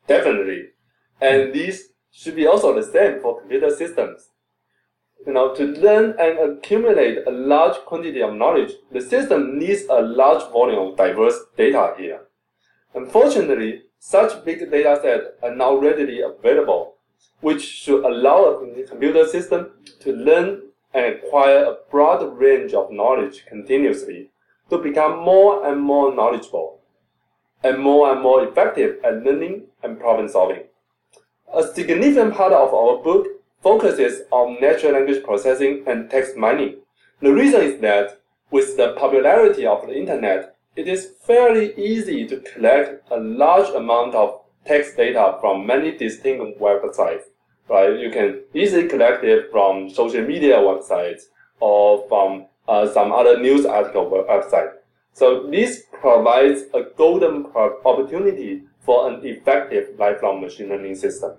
Definitely, 0.07 0.69
and 1.21 1.53
this 1.53 1.89
should 2.11 2.35
be 2.35 2.47
also 2.47 2.73
the 2.73 2.83
same 2.83 3.19
for 3.19 3.39
computer 3.39 3.69
systems. 3.75 4.29
You 5.25 5.33
know, 5.33 5.55
to 5.55 5.63
learn 5.65 6.15
and 6.19 6.57
accumulate 6.57 7.25
a 7.25 7.31
large 7.31 7.77
quantity 7.85 8.21
of 8.21 8.35
knowledge, 8.35 8.73
the 8.91 9.01
system 9.01 9.57
needs 9.57 9.81
a 9.89 10.01
large 10.01 10.43
volume 10.51 10.79
of 10.79 10.97
diverse 10.97 11.39
data 11.57 11.95
here. 11.97 12.21
Unfortunately, 12.93 13.81
such 14.07 14.45
big 14.45 14.59
data 14.69 14.99
sets 15.01 15.25
are 15.41 15.55
now 15.55 15.75
readily 15.75 16.21
available, 16.21 16.93
which 17.41 17.63
should 17.63 18.05
allow 18.05 18.45
a 18.45 18.85
computer 18.85 19.27
system 19.27 19.71
to 19.99 20.13
learn 20.13 20.61
and 20.93 21.05
acquire 21.05 21.63
a 21.63 21.77
broad 21.89 22.21
range 22.37 22.71
of 22.75 22.91
knowledge 22.91 23.47
continuously 23.47 24.29
to 24.69 24.77
become 24.77 25.17
more 25.23 25.67
and 25.67 25.81
more 25.81 26.13
knowledgeable 26.13 26.81
and 27.63 27.79
more 27.79 28.11
and 28.11 28.21
more 28.21 28.47
effective 28.47 29.03
at 29.03 29.23
learning 29.23 29.63
and 29.81 29.99
problem 29.99 30.29
solving. 30.29 30.65
A 31.51 31.63
significant 31.63 32.35
part 32.35 32.53
of 32.53 32.75
our 32.75 33.01
book 33.01 33.25
focuses 33.63 34.21
on 34.29 34.61
natural 34.61 34.93
language 34.93 35.23
processing 35.23 35.83
and 35.87 36.11
text 36.11 36.37
mining. 36.37 36.75
The 37.21 37.33
reason 37.33 37.61
is 37.61 37.81
that 37.81 38.21
with 38.51 38.77
the 38.77 38.93
popularity 38.93 39.65
of 39.65 39.87
the 39.87 39.97
internet, 39.97 40.54
it 40.75 40.87
is 40.87 41.11
fairly 41.21 41.73
easy 41.75 42.27
to 42.27 42.39
collect 42.41 43.09
a 43.11 43.19
large 43.19 43.69
amount 43.69 44.15
of 44.15 44.41
text 44.65 44.97
data 44.97 45.37
from 45.39 45.65
many 45.65 45.97
distinct 45.97 46.59
websites. 46.59 47.23
Right? 47.69 47.97
You 47.99 48.11
can 48.11 48.41
easily 48.53 48.87
collect 48.87 49.23
it 49.23 49.49
from 49.51 49.89
social 49.89 50.21
media 50.21 50.57
websites 50.57 51.23
or 51.59 52.07
from 52.07 52.45
uh, 52.67 52.87
some 52.91 53.11
other 53.11 53.39
news 53.39 53.65
article 53.65 54.09
website. 54.29 54.73
So 55.13 55.47
this 55.49 55.83
provides 55.93 56.63
a 56.73 56.83
golden 56.97 57.45
opportunity 57.55 58.63
for 58.81 59.09
an 59.09 59.25
effective 59.25 59.97
lifelong 59.97 60.41
machine 60.41 60.69
learning 60.69 60.95
system. 60.95 61.31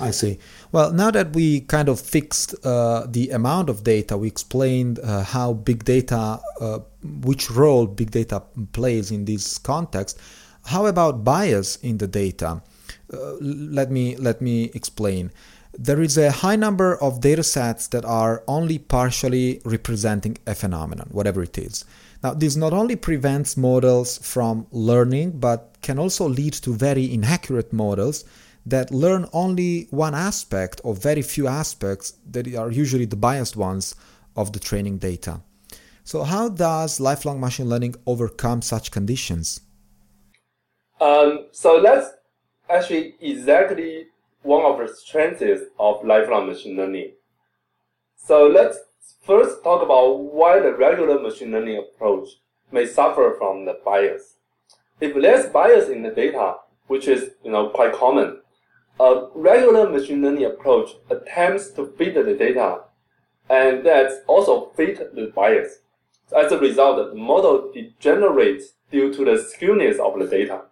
I 0.00 0.10
see. 0.10 0.38
Well, 0.70 0.92
now 0.92 1.10
that 1.10 1.34
we 1.34 1.60
kind 1.60 1.88
of 1.88 2.00
fixed 2.00 2.54
uh, 2.64 3.06
the 3.08 3.30
amount 3.30 3.68
of 3.68 3.84
data, 3.84 4.16
we 4.16 4.28
explained 4.28 4.98
uh, 4.98 5.22
how 5.22 5.52
big 5.52 5.84
data, 5.84 6.40
uh, 6.60 6.80
which 7.02 7.50
role 7.50 7.86
big 7.86 8.10
data 8.10 8.42
plays 8.72 9.10
in 9.10 9.24
this 9.24 9.58
context. 9.58 10.18
How 10.66 10.86
about 10.86 11.24
bias 11.24 11.76
in 11.76 11.98
the 11.98 12.06
data? 12.06 12.62
Uh, 13.12 13.34
let 13.40 13.90
me 13.90 14.16
let 14.16 14.40
me 14.40 14.70
explain. 14.74 15.30
There 15.78 16.02
is 16.02 16.18
a 16.18 16.30
high 16.30 16.56
number 16.56 17.02
of 17.02 17.20
data 17.20 17.42
sets 17.42 17.88
that 17.88 18.04
are 18.04 18.44
only 18.46 18.78
partially 18.78 19.62
representing 19.64 20.36
a 20.46 20.54
phenomenon, 20.54 21.08
whatever 21.10 21.42
it 21.42 21.56
is. 21.56 21.84
Now, 22.22 22.34
this 22.34 22.56
not 22.56 22.72
only 22.72 22.94
prevents 22.94 23.56
models 23.56 24.18
from 24.18 24.66
learning, 24.70 25.40
but 25.40 25.78
can 25.80 25.98
also 25.98 26.28
lead 26.28 26.52
to 26.54 26.74
very 26.74 27.12
inaccurate 27.12 27.72
models 27.72 28.24
that 28.64 28.92
learn 28.92 29.28
only 29.32 29.88
one 29.90 30.14
aspect 30.14 30.80
or 30.84 30.94
very 30.94 31.22
few 31.22 31.48
aspects 31.48 32.14
that 32.30 32.54
are 32.54 32.70
usually 32.70 33.06
the 33.06 33.16
biased 33.16 33.56
ones 33.56 33.96
of 34.36 34.52
the 34.52 34.60
training 34.60 34.98
data. 34.98 35.40
So, 36.04 36.24
how 36.24 36.48
does 36.48 36.98
lifelong 36.98 37.40
machine 37.40 37.68
learning 37.68 37.94
overcome 38.06 38.60
such 38.62 38.90
conditions? 38.90 39.60
Um, 41.00 41.46
so, 41.52 41.80
that's 41.80 42.10
actually 42.68 43.14
exactly 43.20 44.06
one 44.42 44.64
of 44.64 44.78
the 44.78 44.92
strengths 44.92 45.62
of 45.78 46.04
lifelong 46.04 46.48
machine 46.48 46.76
learning. 46.76 47.12
So, 48.16 48.48
let's 48.48 48.78
first 49.24 49.62
talk 49.62 49.82
about 49.82 50.18
why 50.18 50.58
the 50.58 50.74
regular 50.74 51.20
machine 51.20 51.52
learning 51.52 51.78
approach 51.78 52.28
may 52.72 52.86
suffer 52.86 53.36
from 53.38 53.64
the 53.64 53.78
bias. 53.84 54.34
If 55.00 55.14
there's 55.14 55.46
bias 55.46 55.88
in 55.88 56.02
the 56.02 56.10
data, 56.10 56.56
which 56.88 57.06
is 57.06 57.30
you 57.44 57.52
know 57.52 57.68
quite 57.68 57.92
common, 57.92 58.40
a 58.98 59.26
regular 59.34 59.88
machine 59.88 60.22
learning 60.22 60.44
approach 60.46 60.90
attempts 61.10 61.70
to 61.72 61.86
fit 61.96 62.14
the 62.14 62.34
data, 62.34 62.80
and 63.48 63.86
that 63.86 64.24
also 64.26 64.70
fit 64.76 65.14
the 65.14 65.32
bias. 65.34 65.78
As 66.36 66.50
a 66.50 66.58
result, 66.58 66.96
the 66.96 67.14
model 67.14 67.70
degenerates 67.72 68.72
due 68.90 69.12
to 69.12 69.24
the 69.24 69.32
skewness 69.32 69.98
of 69.98 70.18
the 70.18 70.26
data. 70.26 70.62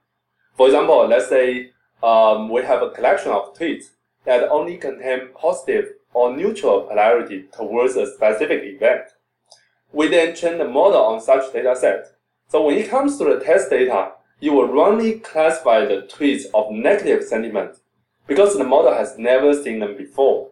For 0.57 0.67
example, 0.67 1.07
let's 1.07 1.29
say 1.29 1.73
um, 2.03 2.49
we 2.49 2.63
have 2.63 2.83
a 2.83 2.91
collection 2.91 3.33
of 3.33 3.55
tweets 3.57 3.91
that 4.25 4.49
only 4.49 4.77
contain 4.77 5.29
positive 5.35 5.93
or 6.13 6.37
neutral 6.37 6.83
polarity 6.83 7.45
towards 7.53 7.97
a 7.97 8.13
specific 8.13 8.63
event. 8.65 9.03
We 9.93 10.09
then 10.09 10.35
train 10.35 10.59
the 10.59 10.69
model 10.69 11.03
on 11.03 11.21
such 11.21 11.53
data 11.53 11.77
set. 11.77 12.17
So 12.49 12.65
when 12.65 12.79
it 12.79 12.89
comes 12.89 13.19
to 13.19 13.25
the 13.25 13.41
test 13.41 13.71
data, 13.71 14.13
you 14.41 14.53
will 14.53 14.69
wrongly 14.69 15.21
classify 15.21 15.85
the 15.85 16.09
tweets 16.11 16.45
of 16.55 16.73
negative 16.73 17.23
sentiment 17.23 17.77
because 18.27 18.57
the 18.57 18.65
model 18.65 18.95
has 18.95 19.19
never 19.19 19.53
seen 19.53 19.81
them 19.81 19.97
before. 19.97 20.51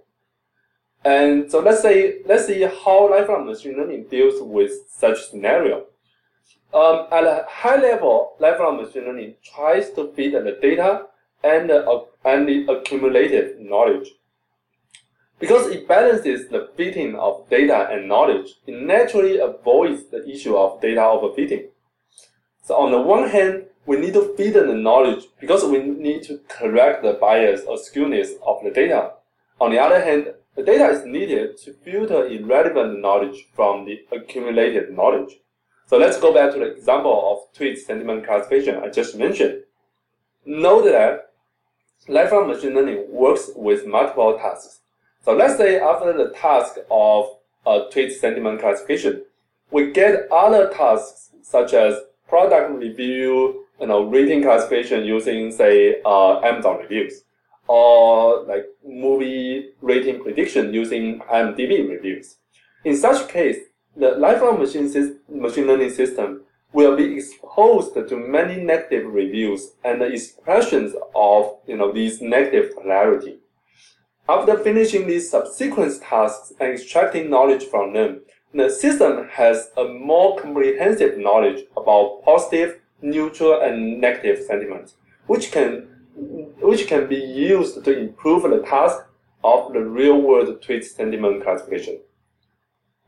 And 1.09 1.51
so 1.51 1.61
let's 1.61 1.81
say 1.81 2.19
let's 2.27 2.47
see 2.47 2.61
how 2.85 3.11
lifelong 3.11 3.47
machine 3.47 3.79
learning 3.79 4.09
deals 4.11 4.43
with 4.43 4.73
such 4.91 5.19
scenario. 5.31 5.87
Um, 6.75 7.07
at 7.11 7.25
a 7.25 7.47
high 7.49 7.81
level, 7.81 8.37
lifelong 8.39 8.77
machine 8.77 9.05
learning 9.07 9.37
tries 9.43 9.91
to 9.93 10.13
fit 10.13 10.33
the 10.33 10.59
data 10.61 11.07
and, 11.43 11.71
uh, 11.71 12.01
and 12.27 12.47
the 12.47 12.71
accumulated 12.71 13.59
knowledge. 13.59 14.09
Because 15.39 15.69
it 15.69 15.89
balances 15.89 16.49
the 16.51 16.69
fitting 16.77 17.17
of 17.17 17.49
data 17.49 17.89
and 17.91 18.07
knowledge, 18.07 18.57
it 18.67 18.75
naturally 18.75 19.39
avoids 19.39 20.11
the 20.11 20.29
issue 20.29 20.57
of 20.57 20.83
data 20.83 21.01
overfitting. 21.01 21.69
So 22.65 22.77
on 22.77 22.91
the 22.91 23.01
one 23.01 23.31
hand, 23.31 23.65
we 23.87 23.97
need 23.97 24.13
to 24.13 24.35
feed 24.37 24.53
the 24.53 24.67
knowledge 24.67 25.25
because 25.41 25.65
we 25.65 25.79
need 25.79 26.25
to 26.25 26.39
correct 26.49 27.03
the 27.03 27.15
bias 27.15 27.63
or 27.67 27.79
skewness 27.79 28.33
of 28.47 28.63
the 28.63 28.71
data. 28.71 29.13
On 29.59 29.71
the 29.71 29.79
other 29.79 30.05
hand, 30.05 30.35
the 30.59 30.65
data 30.65 30.89
is 30.89 31.05
needed 31.05 31.57
to 31.57 31.73
filter 31.73 32.27
irrelevant 32.27 33.01
knowledge 33.01 33.47
from 33.55 33.85
the 33.85 34.01
accumulated 34.11 34.91
knowledge. 34.91 35.39
So 35.87 35.97
let's 35.99 36.19
go 36.19 36.35
back 36.35 36.53
to 36.53 36.59
the 36.59 36.67
example 36.67 37.31
of 37.31 37.57
tweet 37.57 37.79
sentiment 37.79 38.27
classification 38.27 38.75
I 38.83 38.89
just 38.89 39.17
mentioned. 39.17 39.63
Note 40.45 40.87
that 40.87 41.31
lifelong 42.09 42.49
machine 42.49 42.75
learning 42.75 43.07
works 43.09 43.51
with 43.55 43.87
multiple 43.87 44.37
tasks. 44.37 44.81
So 45.25 45.33
let's 45.33 45.57
say 45.57 45.79
after 45.79 46.13
the 46.13 46.31
task 46.31 46.79
of 46.91 47.37
a 47.65 47.85
tweet 47.93 48.19
sentiment 48.19 48.59
classification, 48.59 49.23
we 49.71 49.93
get 49.93 50.27
other 50.33 50.71
tasks 50.71 51.31
such 51.41 51.73
as 51.73 52.01
product 52.29 52.73
review, 52.73 53.65
you 53.81 53.87
know, 53.87 54.03
rating 54.03 54.43
classification 54.43 55.05
using, 55.05 55.53
say, 55.53 56.03
uh, 56.05 56.41
Amazon 56.41 56.79
reviews, 56.79 57.23
or 57.69 58.45
like 58.45 58.65
movie 58.85 59.71
rating 59.81 60.23
prediction 60.23 60.73
using 60.73 61.21
IMDb 61.21 61.89
reviews. 61.89 62.37
In 62.85 62.97
such 62.97 63.29
case, 63.29 63.59
the 63.97 64.13
lifelong 64.13 64.59
machine, 64.59 64.91
machine 65.29 65.67
learning 65.67 65.91
system 65.91 66.43
will 66.73 66.97
be 66.97 67.17
exposed 67.17 67.95
to 67.95 68.17
many 68.17 68.63
negative 68.63 69.07
reviews 69.13 69.73
and 69.85 70.01
the 70.01 70.07
expressions 70.07 70.95
of 71.15 71.57
you 71.67 71.77
know 71.77 71.93
these 71.93 72.21
negative 72.21 72.75
polarity. 72.75 73.39
After 74.29 74.59
finishing 74.59 75.07
these 75.07 75.31
subsequent 75.31 76.03
tasks 76.03 76.53
and 76.61 76.73
extracting 76.73 77.31
knowledge 77.31 77.65
from 77.65 77.95
them, 77.95 78.21
the 78.53 78.69
system 78.69 79.27
has 79.31 79.71
a 79.77 79.85
more 79.85 80.39
comprehensive 80.39 81.19
knowledge 81.19 81.65
about 81.77 82.23
positive 82.25 82.81
neutral 83.01 83.61
and 83.61 84.01
negative 84.01 84.45
sentiments, 84.45 84.97
which 85.27 85.51
can 85.51 85.89
which 86.61 86.87
can 86.87 87.09
be 87.09 87.17
used 87.17 87.85
to 87.85 87.99
improve 87.99 88.43
the 88.43 88.61
task 88.61 89.05
of 89.45 89.73
the 89.73 89.81
real-world 89.81 90.61
tweet 90.63 90.85
sentiment 90.85 91.43
classification. 91.43 92.01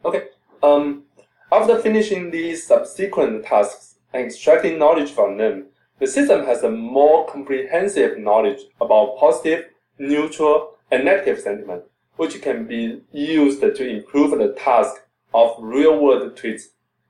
Okay. 0.04 0.28
Um, 0.62 1.04
after 1.52 1.80
finishing 1.80 2.30
these 2.30 2.66
subsequent 2.66 3.44
tasks 3.44 3.96
and 4.12 4.24
extracting 4.26 4.78
knowledge 4.78 5.10
from 5.10 5.36
them, 5.36 5.66
the 5.98 6.06
system 6.06 6.44
has 6.46 6.62
a 6.62 6.70
more 6.70 7.26
comprehensive 7.26 8.18
knowledge 8.18 8.60
about 8.80 9.18
positive, 9.18 9.66
neutral, 9.98 10.76
and 10.90 11.04
negative 11.04 11.40
sentiment, 11.40 11.82
which 12.16 12.40
can 12.40 12.66
be 12.66 13.02
used 13.12 13.60
to 13.60 13.88
improve 13.88 14.38
the 14.38 14.54
task 14.54 15.02
of 15.34 15.56
real-world 15.58 16.36
tweet 16.36 16.60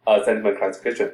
uh, 0.07 0.25
sentiment 0.25 0.59
classification. 0.59 1.13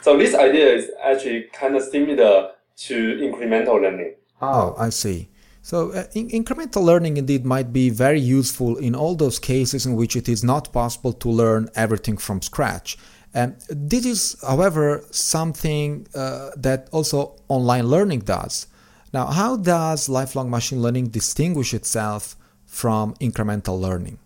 So 0.00 0.16
this 0.16 0.34
idea 0.34 0.74
is 0.74 0.90
actually 1.02 1.44
kind 1.52 1.76
of 1.76 1.82
similar 1.82 2.52
to 2.76 3.16
incremental 3.18 3.80
learning. 3.80 4.14
Oh, 4.42 4.74
I 4.76 4.90
see. 4.90 5.28
So 5.62 5.92
uh, 5.92 6.06
in- 6.14 6.28
incremental 6.30 6.82
learning 6.82 7.16
indeed 7.16 7.46
might 7.46 7.72
be 7.72 7.88
very 7.88 8.20
useful 8.20 8.76
in 8.76 8.96
all 8.96 9.14
those 9.14 9.38
cases 9.38 9.86
in 9.86 9.94
which 9.94 10.16
it 10.16 10.28
is 10.28 10.42
not 10.42 10.72
possible 10.72 11.12
to 11.12 11.28
learn 11.28 11.68
everything 11.76 12.16
from 12.16 12.42
scratch. 12.42 12.98
And 13.32 13.56
this 13.70 14.04
is, 14.04 14.36
however, 14.42 15.04
something 15.10 16.06
uh, 16.14 16.50
that 16.56 16.88
also 16.90 17.36
online 17.48 17.86
learning 17.86 18.20
does. 18.20 18.66
Now, 19.14 19.26
how 19.26 19.56
does 19.56 20.08
lifelong 20.08 20.50
machine 20.50 20.82
learning 20.82 21.08
distinguish 21.08 21.72
itself 21.72 22.36
from 22.66 23.14
incremental 23.14 23.80
learning? 23.80 24.18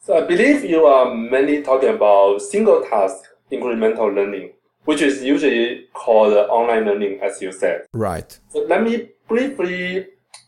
So 0.00 0.16
I 0.16 0.26
believe 0.26 0.64
you 0.64 0.86
are 0.86 1.14
mainly 1.14 1.62
talking 1.62 1.90
about 1.90 2.40
single 2.40 2.82
task 2.82 3.24
incremental 3.52 4.14
learning, 4.14 4.53
which 4.84 5.00
is 5.00 5.22
usually 5.22 5.86
called 5.92 6.34
online 6.34 6.84
learning, 6.84 7.20
as 7.22 7.40
you 7.40 7.52
said. 7.52 7.86
Right. 7.92 8.38
So 8.48 8.60
let 8.68 8.82
me 8.82 9.10
briefly 9.28 10.06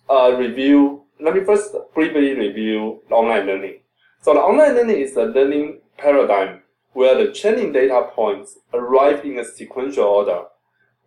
uh, 0.09 0.35
review. 0.37 1.03
Let 1.20 1.35
me 1.35 1.44
first 1.44 1.75
briefly 1.94 2.35
review 2.35 3.03
online 3.11 3.46
learning. 3.46 3.81
So 4.20 4.35
the 4.35 4.40
online 4.40 4.75
learning 4.75 4.99
is 4.99 5.16
a 5.16 5.25
learning 5.25 5.81
paradigm 5.96 6.62
where 6.92 7.14
the 7.14 7.33
training 7.33 7.72
data 7.72 8.09
points 8.14 8.59
arrive 8.72 9.25
in 9.25 9.38
a 9.38 9.44
sequential 9.44 10.05
order. 10.05 10.44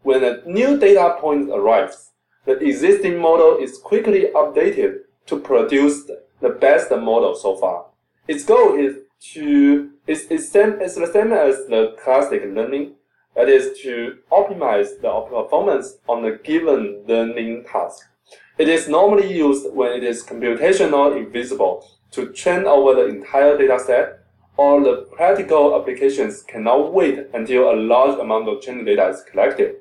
When 0.03 0.23
a 0.23 0.41
new 0.45 0.77
data 0.77 1.17
point 1.19 1.49
arrives, 1.49 2.11
the 2.45 2.57
existing 2.59 3.19
model 3.19 3.57
is 3.57 3.77
quickly 3.77 4.27
updated 4.33 4.99
to 5.27 5.39
produce 5.39 6.09
the 6.39 6.49
best 6.49 6.89
model 6.91 7.35
so 7.35 7.57
far. 7.57 7.85
Its 8.27 8.45
goal 8.45 8.75
is 8.75 8.97
to 9.33 9.91
it's, 10.07 10.23
it's, 10.31 10.49
same, 10.49 10.79
it's 10.81 10.95
the 10.95 11.07
same 11.07 11.33
as 11.33 11.67
the 11.67 11.95
classic 12.03 12.43
learning, 12.45 12.95
that 13.39 13.47
is 13.47 13.79
to 13.79 14.17
optimize 14.33 14.99
the 15.01 15.09
performance 15.33 15.95
on 16.09 16.25
a 16.25 16.37
given 16.39 17.01
learning 17.07 17.63
task. 17.63 18.05
It 18.57 18.67
is 18.67 18.89
normally 18.89 19.33
used 19.33 19.73
when 19.73 19.93
it 19.93 20.03
is 20.03 20.25
computationally 20.25 21.31
feasible 21.31 21.87
to 22.11 22.33
train 22.33 22.65
over 22.65 22.95
the 22.95 23.05
entire 23.05 23.57
dataset, 23.57 24.17
or 24.57 24.83
the 24.83 25.07
practical 25.15 25.79
applications 25.79 26.41
cannot 26.41 26.93
wait 26.93 27.27
until 27.33 27.71
a 27.71 27.79
large 27.79 28.19
amount 28.19 28.49
of 28.49 28.61
training 28.61 28.83
data 28.83 29.07
is 29.07 29.23
collected. 29.31 29.75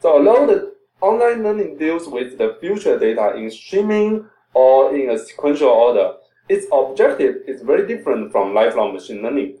So 0.00 0.14
although 0.14 0.44
the 0.44 0.74
online 1.00 1.44
learning 1.44 1.78
deals 1.78 2.08
with 2.08 2.38
the 2.38 2.56
future 2.60 2.98
data 2.98 3.36
in 3.36 3.52
streaming 3.52 4.26
or 4.52 4.96
in 4.96 5.10
a 5.10 5.18
sequential 5.18 5.68
order, 5.68 6.14
its 6.48 6.66
objective 6.72 7.36
is 7.46 7.62
very 7.62 7.86
different 7.86 8.32
from 8.32 8.52
lifelong 8.52 8.94
machine 8.94 9.22
learning. 9.22 9.58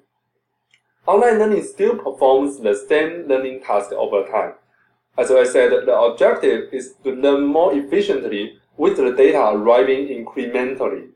Online 1.06 1.38
learning 1.38 1.62
still 1.62 1.96
performs 1.96 2.60
the 2.60 2.74
same 2.74 3.28
learning 3.28 3.60
task 3.60 3.92
over 3.92 4.26
time. 4.26 4.54
As 5.18 5.30
I 5.30 5.44
said, 5.44 5.70
the 5.70 5.94
objective 5.94 6.72
is 6.72 6.94
to 7.04 7.12
learn 7.12 7.44
more 7.44 7.74
efficiently 7.74 8.58
with 8.78 8.96
the 8.96 9.12
data 9.12 9.50
arriving 9.52 10.08
incrementally. 10.08 11.10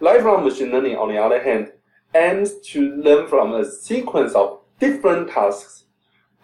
Lifelong 0.00 0.44
machine 0.44 0.72
learning, 0.72 0.96
on 0.96 1.10
the 1.10 1.16
other 1.18 1.40
hand, 1.42 1.70
aims 2.12 2.54
to 2.72 2.96
learn 2.96 3.28
from 3.28 3.54
a 3.54 3.64
sequence 3.64 4.34
of 4.34 4.58
different 4.80 5.30
tasks 5.30 5.84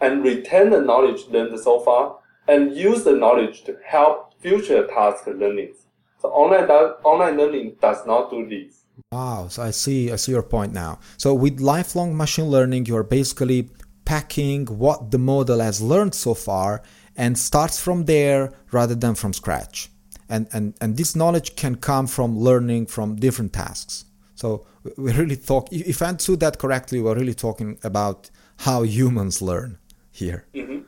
and 0.00 0.22
retain 0.22 0.70
the 0.70 0.80
knowledge 0.80 1.26
learned 1.28 1.58
so 1.58 1.80
far 1.80 2.18
and 2.46 2.76
use 2.76 3.02
the 3.02 3.16
knowledge 3.16 3.64
to 3.64 3.76
help 3.84 4.32
future 4.40 4.86
task 4.86 5.26
learnings. 5.26 5.86
So 6.18 6.28
online, 6.28 6.70
online 7.02 7.36
learning 7.36 7.76
does 7.80 8.06
not 8.06 8.30
do 8.30 8.48
this. 8.48 8.85
Wow, 9.12 9.48
so 9.48 9.62
I 9.62 9.70
see 9.70 10.10
I 10.10 10.16
see 10.16 10.32
your 10.32 10.42
point 10.42 10.72
now. 10.72 10.98
So 11.16 11.34
with 11.34 11.60
lifelong 11.60 12.16
machine 12.16 12.46
learning, 12.46 12.86
you 12.86 12.96
are 12.96 13.04
basically 13.04 13.70
packing 14.04 14.66
what 14.66 15.10
the 15.10 15.18
model 15.18 15.60
has 15.60 15.82
learned 15.82 16.14
so 16.14 16.34
far 16.34 16.82
and 17.16 17.38
starts 17.38 17.78
from 17.80 18.04
there 18.04 18.52
rather 18.72 18.94
than 18.94 19.14
from 19.14 19.32
scratch. 19.32 19.90
And 20.28 20.48
and 20.52 20.74
and 20.80 20.96
this 20.96 21.14
knowledge 21.14 21.56
can 21.56 21.76
come 21.76 22.06
from 22.06 22.38
learning 22.38 22.86
from 22.86 23.16
different 23.16 23.52
tasks. 23.52 24.04
So 24.34 24.66
we 24.96 25.12
really 25.12 25.36
talk 25.36 25.68
if 25.72 26.00
I 26.02 26.06
understood 26.06 26.40
that 26.40 26.58
correctly, 26.58 27.00
we're 27.00 27.14
really 27.14 27.34
talking 27.34 27.78
about 27.82 28.30
how 28.58 28.82
humans 28.82 29.42
learn 29.42 29.78
here. 30.10 30.46
Mm-hmm. 30.54 30.80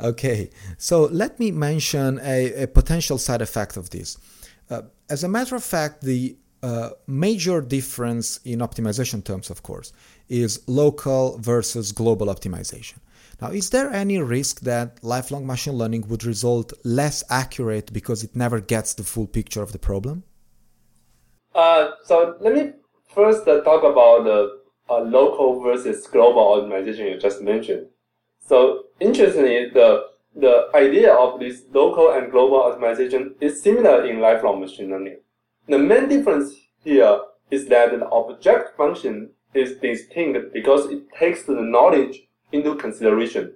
Okay, 0.00 0.50
so 0.78 1.02
let 1.04 1.38
me 1.38 1.50
mention 1.52 2.18
a, 2.22 2.64
a 2.64 2.66
potential 2.66 3.18
side 3.18 3.42
effect 3.42 3.76
of 3.76 3.90
this. 3.90 4.18
Uh, 4.68 4.82
as 5.08 5.22
a 5.22 5.28
matter 5.28 5.54
of 5.54 5.62
fact, 5.62 6.02
the 6.02 6.36
uh, 6.62 6.90
major 7.06 7.60
difference 7.60 8.38
in 8.44 8.60
optimization 8.60 9.24
terms, 9.24 9.50
of 9.50 9.62
course, 9.62 9.92
is 10.28 10.62
local 10.66 11.38
versus 11.38 11.92
global 11.92 12.26
optimization. 12.26 12.94
Now, 13.40 13.50
is 13.50 13.70
there 13.70 13.90
any 13.92 14.18
risk 14.18 14.60
that 14.60 15.02
lifelong 15.02 15.46
machine 15.46 15.74
learning 15.74 16.06
would 16.08 16.24
result 16.24 16.72
less 16.84 17.24
accurate 17.28 17.92
because 17.92 18.22
it 18.22 18.36
never 18.36 18.60
gets 18.60 18.94
the 18.94 19.02
full 19.02 19.26
picture 19.26 19.62
of 19.62 19.72
the 19.72 19.80
problem? 19.80 20.22
Uh, 21.54 21.90
so 22.04 22.36
let 22.40 22.54
me 22.54 22.72
first 23.12 23.46
uh, 23.48 23.60
talk 23.62 23.82
about 23.82 24.24
the 24.24 24.60
uh, 24.88 25.00
local 25.00 25.60
versus 25.60 26.06
global 26.06 26.56
optimization 26.56 27.10
you 27.10 27.18
just 27.18 27.42
mentioned. 27.42 27.86
So 28.46 28.84
interestingly, 29.00 29.70
the 29.70 30.12
the 30.34 30.68
idea 30.74 31.12
of 31.12 31.40
this 31.40 31.64
local 31.74 32.12
and 32.12 32.30
global 32.30 32.60
optimization 32.60 33.34
is 33.40 33.62
similar 33.62 34.06
in 34.06 34.20
lifelong 34.20 34.60
machine 34.60 34.88
learning. 34.88 35.18
The 35.68 35.78
main 35.78 36.08
difference 36.08 36.54
here 36.82 37.20
is 37.50 37.66
that 37.66 37.92
the 37.92 38.08
object 38.08 38.76
function 38.76 39.30
is 39.54 39.76
distinct 39.76 40.52
because 40.52 40.90
it 40.90 41.02
takes 41.16 41.44
the 41.44 41.54
knowledge 41.54 42.22
into 42.50 42.74
consideration. 42.74 43.54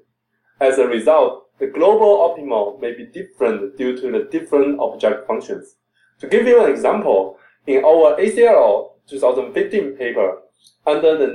As 0.61 0.79
a 0.79 0.87
result, 0.87 1.47
the 1.59 1.67
global 1.67 2.19
optimal 2.19 2.81
may 2.81 2.95
be 2.95 3.07
different 3.07 3.77
due 3.77 3.97
to 3.97 4.13
the 4.13 4.29
different 4.31 4.79
object 4.79 5.27
functions. 5.27 5.77
To 6.21 6.29
give 6.29 6.47
you 6.47 6.65
an 6.65 6.71
example, 6.71 7.39
in 7.67 7.85
our 7.85 8.17
ACL 8.21 8.93
2015 9.09 9.97
paper, 9.97 10.43
under 10.87 11.19
the 11.19 11.33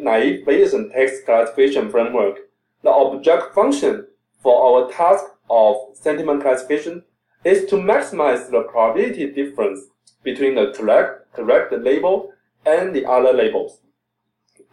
naive 0.00 0.44
Bayesian 0.44 0.92
text 0.92 1.24
classification 1.26 1.90
framework, 1.90 2.38
the 2.82 2.90
object 2.90 3.54
function 3.54 4.06
for 4.42 4.82
our 4.82 4.90
task 4.90 5.24
of 5.48 5.76
sentiment 5.94 6.42
classification 6.42 7.04
is 7.44 7.68
to 7.70 7.76
maximize 7.76 8.50
the 8.50 8.62
probability 8.62 9.30
difference 9.32 9.80
between 10.22 10.54
the 10.54 10.72
correct, 10.76 11.32
correct 11.32 11.72
label 11.72 12.32
and 12.66 12.94
the 12.94 13.06
other 13.06 13.32
labels. 13.32 13.80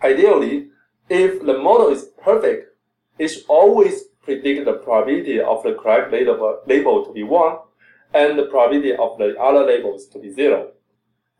Ideally, 0.04 0.70
if 1.10 1.42
the 1.46 1.58
model 1.58 1.90
is 1.90 2.10
perfect, 2.22 2.76
it 3.20 3.28
should 3.30 3.46
always 3.48 4.06
predict 4.24 4.66
the 4.66 4.74
probability 4.74 5.40
of 5.40 5.64
the 5.64 5.74
correct 5.76 6.12
label, 6.12 6.62
label 6.66 7.06
to 7.06 7.14
be 7.14 7.24
1 7.24 7.58
and 8.14 8.38
the 8.38 8.46
probability 8.46 8.94
of 8.94 9.18
the 9.18 9.36
other 9.40 9.66
labels 9.66 10.08
to 10.08 10.20
be 10.20 10.32
0. 10.32 10.72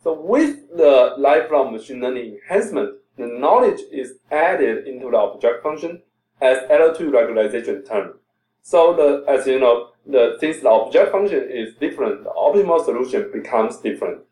So 0.04 0.14
with 0.14 0.70
the 0.70 1.16
lifelong 1.18 1.74
machine 1.74 2.02
learning 2.02 2.38
enhancement, 2.44 2.98
the 3.18 3.28
knowledge 3.28 3.82
is 3.92 4.20
added 4.30 4.88
into 4.88 5.10
the 5.10 5.18
object 5.18 5.64
function 5.64 6.02
as 6.42 6.60
L2 6.70 7.10
regularization 7.12 7.88
term. 7.88 8.20
So 8.66 8.96
the, 8.96 9.32
as 9.32 9.46
you 9.46 9.60
know, 9.60 9.90
the, 10.08 10.38
since 10.40 10.62
the 10.62 10.70
object 10.70 11.12
function 11.12 11.52
is 11.52 11.76
different, 11.76 12.24
the 12.24 12.32
optimal 12.32 12.84
solution 12.84 13.30
becomes 13.32 13.78
different. 13.78 14.24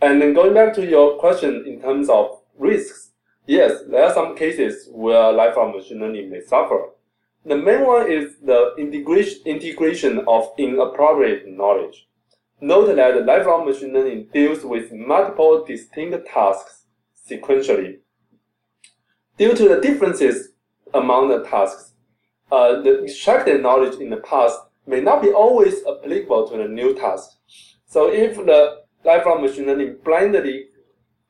And 0.00 0.22
then 0.22 0.32
going 0.32 0.54
back 0.54 0.72
to 0.76 0.86
your 0.86 1.18
question 1.18 1.62
in 1.66 1.78
terms 1.82 2.08
of 2.08 2.40
risks, 2.56 3.10
yes, 3.46 3.82
there 3.90 4.04
are 4.04 4.14
some 4.14 4.34
cases 4.34 4.88
where 4.90 5.30
lifelong 5.30 5.76
machine 5.76 6.00
learning 6.00 6.30
may 6.30 6.40
suffer. 6.40 6.88
The 7.44 7.58
main 7.58 7.84
one 7.84 8.10
is 8.10 8.36
the 8.42 8.74
integration, 8.78 9.42
integration 9.44 10.24
of 10.26 10.50
inappropriate 10.56 11.46
knowledge. 11.46 12.08
Note 12.62 12.96
that 12.96 13.26
lifelong 13.26 13.66
machine 13.66 13.92
learning 13.92 14.28
deals 14.32 14.64
with 14.64 14.90
multiple 14.90 15.62
distinct 15.66 16.26
tasks 16.28 16.84
sequentially. 17.30 17.98
Due 19.36 19.54
to 19.54 19.68
the 19.68 19.82
differences 19.82 20.48
among 20.94 21.28
the 21.28 21.44
tasks. 21.44 21.90
Uh, 22.54 22.80
the 22.82 23.02
extracted 23.02 23.60
knowledge 23.60 23.98
in 24.00 24.10
the 24.10 24.18
past 24.18 24.56
may 24.86 25.00
not 25.00 25.20
be 25.20 25.30
always 25.30 25.74
applicable 25.90 26.46
to 26.48 26.56
the 26.56 26.68
new 26.68 26.94
task. 26.94 27.30
So 27.84 28.12
if 28.12 28.36
the 28.36 28.82
lifelong 29.04 29.42
machine 29.42 29.66
learning 29.66 29.96
blindly 30.04 30.66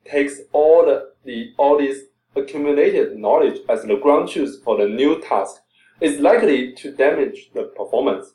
takes 0.05 0.35
all 0.51 0.85
the, 0.85 1.13
the 1.23 1.51
all 1.57 1.79
this 1.79 1.97
accumulated 2.35 3.17
knowledge 3.17 3.57
as 3.67 3.81
the 3.81 3.95
ground 3.95 4.29
truth 4.29 4.61
for 4.63 4.77
the 4.77 4.87
new 4.87 5.19
task, 5.19 5.55
it's 5.99 6.19
likely 6.21 6.73
to 6.73 6.91
damage 6.91 7.49
the 7.55 7.63
performance. 7.79 8.25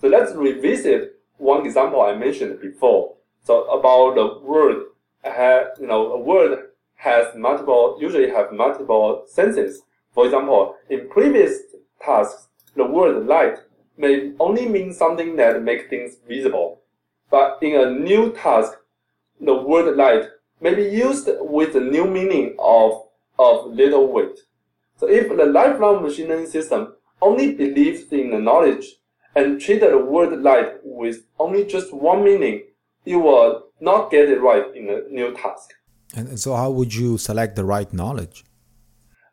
So 0.00 0.06
let's 0.06 0.32
revisit 0.32 1.18
one 1.38 1.66
example 1.66 2.00
I 2.00 2.14
mentioned 2.14 2.60
before. 2.60 3.16
So 3.42 3.64
about 3.78 4.14
the 4.14 4.26
word, 4.46 4.84
you 5.80 5.88
know, 5.88 6.12
a 6.12 6.20
word 6.20 6.52
has 6.94 7.26
multiple, 7.34 7.98
usually 8.00 8.30
have 8.30 8.52
multiple 8.52 9.24
senses. 9.26 9.82
For 10.14 10.26
example, 10.26 10.76
in 10.88 11.08
previous 11.08 11.54
tasks, 12.06 12.48
the 12.76 12.86
word 12.86 13.26
light 13.26 13.58
may 13.96 14.32
only 14.38 14.66
mean 14.68 14.92
something 14.92 15.36
that 15.36 15.62
makes 15.62 15.88
things 15.90 16.16
visible. 16.28 16.80
But 17.30 17.58
in 17.62 17.80
a 17.80 17.90
new 17.90 18.32
task, 18.32 18.72
the 19.40 19.54
word 19.54 19.96
light 19.96 20.24
may 20.60 20.74
be 20.74 20.84
used 20.84 21.28
with 21.40 21.74
a 21.74 21.80
new 21.80 22.06
meaning 22.06 22.56
of, 22.58 23.02
of 23.38 23.66
little 23.66 24.06
weight. 24.12 24.38
So 24.98 25.08
if 25.08 25.28
the 25.28 25.44
lifelong 25.44 26.02
machine 26.02 26.28
learning 26.28 26.46
system 26.46 26.94
only 27.20 27.54
believes 27.54 28.10
in 28.12 28.30
the 28.30 28.38
knowledge 28.38 28.86
and 29.34 29.60
treat 29.60 29.80
the 29.80 29.98
word 29.98 30.40
light 30.40 30.76
with 30.82 31.24
only 31.38 31.64
just 31.64 31.92
one 31.92 32.24
meaning, 32.24 32.62
you 33.04 33.18
will 33.20 33.64
not 33.80 34.10
get 34.10 34.30
it 34.30 34.40
right 34.40 34.74
in 34.74 34.88
a 34.88 35.00
new 35.10 35.34
task. 35.34 35.74
And 36.14 36.40
so 36.40 36.54
how 36.54 36.70
would 36.70 36.94
you 36.94 37.18
select 37.18 37.56
the 37.56 37.64
right 37.64 37.92
knowledge? 37.92 38.44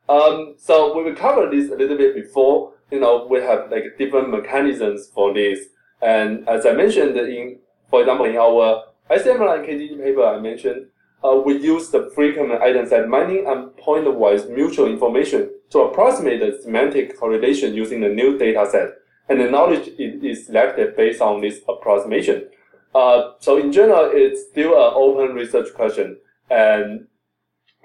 Um, 0.10 0.56
so 0.58 0.96
we 0.96 1.04
will 1.04 1.16
cover 1.16 1.50
this 1.50 1.72
a 1.72 1.76
little 1.76 1.98
bit 1.98 2.16
before. 2.16 2.74
You 2.92 3.00
know, 3.00 3.28
we 3.30 3.39
have 3.39 3.72
like 3.72 3.98
different 3.98 4.30
mechanisms 4.30 5.10
for 5.13 5.34
this. 5.34 5.68
And 6.02 6.48
as 6.48 6.66
I 6.66 6.74
mentioned 6.74 7.16
in, 7.18 7.60
for 7.89 8.02
example, 8.02 8.26
in 8.26 8.36
our 8.36 8.84
ICML 9.10 9.60
and 9.60 9.66
KDD 9.66 10.04
paper, 10.04 10.26
I 10.26 10.39
mentioned 10.39 10.88
uh, 11.24 11.36
we 11.36 11.58
use 11.58 11.89
the 11.89 12.12
frequent 12.13 12.52
item 12.62 12.88
set 12.88 13.08
mining 13.08 13.46
and 13.48 13.76
point-wise 13.78 14.50
mutual 14.50 14.88
information 14.88 15.50
to 15.70 15.80
approximate 15.80 16.42
the 16.42 16.62
semantic 16.62 17.18
correlation 17.18 17.74
using 17.74 18.02
the 18.02 18.10
new 18.10 18.38
data 18.38 18.68
set. 18.70 18.89
And 19.30 19.39
the 19.39 19.50
knowledge 19.50 19.88
is 19.98 20.46
selected 20.46 20.98
based 20.98 21.22
on 21.22 21.39
this 21.39 21.62
approximation. 21.70 22.50
Uh, 22.94 23.32
so 23.39 23.58
in 23.58 23.72
general, 23.72 24.12
it's 24.13 24.50
still 24.50 24.74
an 24.74 24.94
open 24.96 25.34
research 25.34 25.74
question. 25.74 26.18
And 26.52 27.08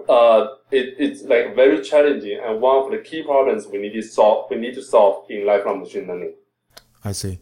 uh, 0.08 0.48
it, 0.70 0.94
it's 0.98 1.22
like 1.22 1.54
very 1.54 1.82
challenging 1.82 2.40
and 2.44 2.60
one 2.60 2.84
of 2.84 2.90
the 2.90 2.98
key 2.98 3.22
problems 3.22 3.66
we 3.66 3.78
need 3.78 3.92
to 3.94 4.02
solve. 4.02 4.50
We 4.50 4.56
need 4.56 4.74
to 4.74 4.82
solve 4.82 5.30
in 5.30 5.46
lifelong 5.46 5.80
machine 5.80 6.06
learning. 6.06 6.34
I 7.04 7.12
see. 7.12 7.38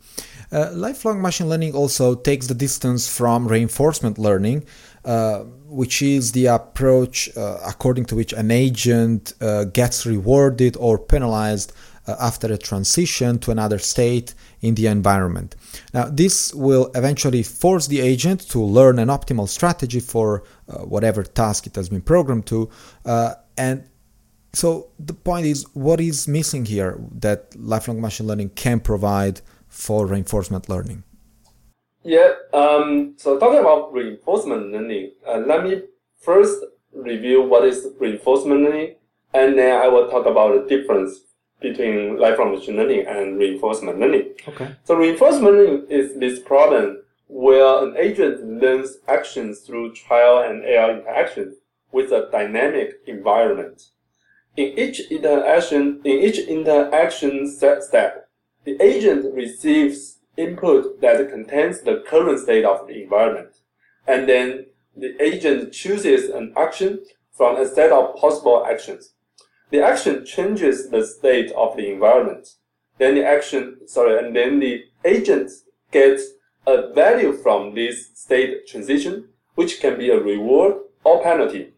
Uh, 0.53 0.71
lifelong 0.73 1.21
machine 1.23 1.49
learning 1.49 1.75
also 1.75 2.15
takes 2.15 2.47
the 2.47 2.55
distance 2.55 3.09
from 3.09 3.49
reinforcement 3.49 4.19
learning, 4.19 4.65
uh, 5.05 5.41
which 5.65 6.03
is 6.03 6.33
the 6.33 6.47
approach 6.47 7.35
uh, 7.37 7.59
according 7.67 8.05
to 8.07 8.17
which 8.17 8.33
an 8.33 8.51
agent 8.51 9.33
uh, 9.41 9.65
gets 9.65 10.07
rewarded 10.07 10.77
or 10.79 10.99
penalized 10.99 11.73
after 12.09 12.53
a 12.53 12.57
transition 12.57 13.37
to 13.37 13.51
another 13.51 13.81
state 13.81 14.33
in 14.61 14.77
the 14.77 14.87
environment. 14.87 15.57
Now, 15.93 16.05
this 16.05 16.55
will 16.55 16.89
eventually 16.95 17.43
force 17.43 17.89
the 17.89 18.01
agent 18.01 18.49
to 18.51 18.61
learn 18.61 19.01
an 19.01 19.09
optimal 19.09 19.49
strategy 19.49 19.99
for 19.99 20.45
whatever 20.75 21.23
task 21.23 21.67
it 21.67 21.77
has 21.77 21.89
been 21.89 22.03
programmed 22.03 22.47
to. 22.47 22.69
Uh, 23.05 23.35
and 23.57 23.89
so 24.53 24.89
the 24.99 25.15
point 25.15 25.47
is, 25.47 25.67
what 25.75 26.01
is 26.01 26.27
missing 26.27 26.65
here 26.65 26.99
that 27.13 27.55
lifelong 27.57 28.01
machine 28.01 28.27
learning 28.27 28.51
can 28.51 28.81
provide 28.81 29.41
for 29.69 30.07
reinforcement 30.07 30.69
learning? 30.69 31.05
Yeah, 32.03 32.35
um, 32.55 33.15
so 33.17 33.39
talking 33.39 33.59
about 33.59 33.93
reinforcement 33.93 34.73
learning, 34.73 35.13
uh, 35.27 35.39
let 35.39 35.65
me 35.65 35.83
first 36.21 36.65
review 36.93 37.43
what 37.43 37.65
is 37.65 37.87
reinforcement 37.99 38.63
learning, 38.63 38.95
and 39.35 39.59
then 39.59 39.81
I 39.81 39.89
will 39.89 40.09
talk 40.09 40.25
about 40.25 40.55
the 40.55 40.77
difference 40.77 41.21
between 41.61 42.19
lifelong 42.19 42.55
machine 42.55 42.77
learning 42.77 43.07
and 43.07 43.39
reinforcement 43.39 43.99
learning. 43.99 44.35
Okay. 44.49 44.75
So 44.85 44.95
reinforcement 44.95 45.55
learning 45.55 45.87
is 45.91 46.19
this 46.19 46.39
problem 46.39 47.03
where 47.27 47.85
an 47.85 47.97
agent 47.97 48.45
learns 48.61 48.99
actions 49.09 49.61
through 49.61 49.95
trial 49.95 50.39
and 50.39 50.65
error 50.65 50.99
interaction 50.99 51.57
with 51.93 52.13
a 52.13 52.29
dynamic 52.31 53.01
environment. 53.07 53.91
In 54.57 54.79
each 54.79 55.01
interaction, 55.11 56.01
in 56.05 56.19
each 56.21 56.39
interaction 56.39 57.51
step, 57.51 58.29
the 58.65 58.81
agent 58.81 59.35
receives 59.35 60.19
input 60.37 61.01
that 61.01 61.31
contains 61.31 61.83
the 61.83 62.03
current 62.07 62.41
state 62.41 62.65
of 62.65 62.87
the 62.87 63.03
environment, 63.03 63.57
and 64.07 64.29
then 64.29 64.67
the 64.97 65.21
agent 65.23 65.73
chooses 65.73 66.31
an 66.31 66.53
action 66.57 67.01
from 67.33 67.57
a 67.57 67.67
set 67.67 67.93
of 67.93 68.17
possible 68.17 68.65
actions. 68.67 69.13
The 69.71 69.83
action 69.83 70.25
changes 70.25 70.91
the 70.91 71.05
state 71.05 71.51
of 71.53 71.77
the 71.77 71.91
environment. 71.93 72.49
Then 72.99 73.15
the 73.15 73.27
action, 73.27 73.87
sorry, 73.87 74.19
and 74.19 74.35
then 74.35 74.59
the 74.61 74.85
agent 75.05 75.51
gets 75.91 76.29
a 76.67 76.93
value 76.93 77.33
from 77.33 77.75
this 77.75 78.11
state 78.15 78.67
transition, 78.67 79.29
which 79.55 79.81
can 79.81 79.99
be 79.99 80.11
a 80.11 80.21
reward 80.21 80.75
or 81.05 81.23
penalty. 81.23 81.73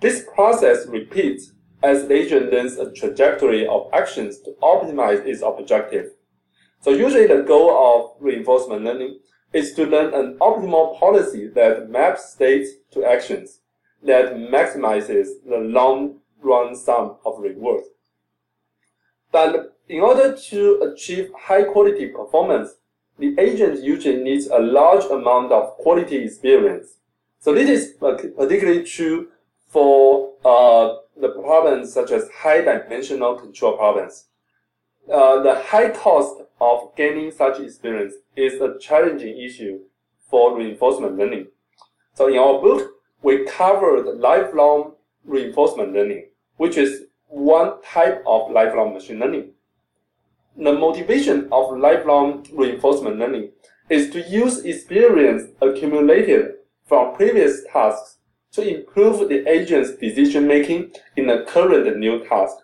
This 0.00 0.24
process 0.34 0.86
repeats 0.86 1.52
as 1.82 2.06
the 2.06 2.14
agent 2.14 2.52
learns 2.52 2.76
a 2.76 2.92
trajectory 2.92 3.66
of 3.66 3.88
actions 3.92 4.38
to 4.40 4.54
optimize 4.62 5.24
its 5.24 5.42
objective. 5.42 6.10
So 6.80 6.90
usually 6.90 7.26
the 7.26 7.42
goal 7.42 7.70
of 7.70 8.22
reinforcement 8.22 8.84
learning 8.84 9.20
is 9.52 9.72
to 9.74 9.86
learn 9.86 10.12
an 10.12 10.36
optimal 10.38 10.98
policy 10.98 11.48
that 11.48 11.88
maps 11.88 12.32
states 12.32 12.70
to 12.92 13.04
actions 13.04 13.60
that 14.02 14.34
maximizes 14.34 15.28
the 15.48 15.58
long 15.58 16.20
run 16.42 16.76
sum 16.76 17.16
of 17.24 17.38
rewards. 17.38 17.88
But 19.32 19.76
in 19.88 20.00
order 20.00 20.36
to 20.36 20.92
achieve 20.92 21.30
high 21.38 21.64
quality 21.64 22.08
performance, 22.08 22.74
the 23.18 23.34
agent 23.38 23.82
usually 23.82 24.22
needs 24.22 24.46
a 24.46 24.58
large 24.58 25.04
amount 25.06 25.52
of 25.52 25.76
quality 25.78 26.16
experience. 26.16 26.98
So 27.38 27.54
this 27.54 27.68
is 27.70 27.94
particularly 27.94 28.84
true 28.84 29.28
for 29.68 30.32
uh, 30.44 30.96
the 31.20 31.30
problems 31.30 31.92
such 31.92 32.10
as 32.10 32.28
high 32.28 32.60
dimensional 32.60 33.36
control 33.36 33.76
problems. 33.76 34.26
Uh, 35.12 35.42
the 35.42 35.62
high 35.66 35.90
cost 35.90 36.42
of 36.60 36.94
gaining 36.96 37.30
such 37.30 37.60
experience 37.60 38.14
is 38.34 38.60
a 38.60 38.78
challenging 38.78 39.38
issue 39.38 39.80
for 40.28 40.56
reinforcement 40.56 41.16
learning. 41.16 41.46
So 42.14 42.28
in 42.28 42.38
our 42.38 42.60
book, 42.60 42.92
we 43.22 43.44
covered 43.44 44.18
lifelong 44.18 44.94
reinforcement 45.24 45.92
learning, 45.92 46.28
which 46.56 46.76
is 46.76 47.04
one 47.28 47.82
type 47.82 48.22
of 48.26 48.50
lifelong 48.50 48.94
machine 48.94 49.18
learning. 49.18 49.52
The 50.58 50.72
motivation 50.72 51.48
of 51.52 51.76
lifelong 51.78 52.46
reinforcement 52.52 53.18
learning 53.18 53.50
is 53.90 54.10
to 54.10 54.22
use 54.22 54.64
experience 54.64 55.50
accumulated 55.60 56.54
from 56.86 57.14
previous 57.14 57.62
tasks 57.70 58.16
to 58.52 58.66
improve 58.66 59.28
the 59.28 59.46
agent's 59.46 59.96
decision 59.96 60.46
making 60.46 60.92
in 61.14 61.26
the 61.26 61.44
current 61.46 61.98
new 61.98 62.24
task. 62.26 62.56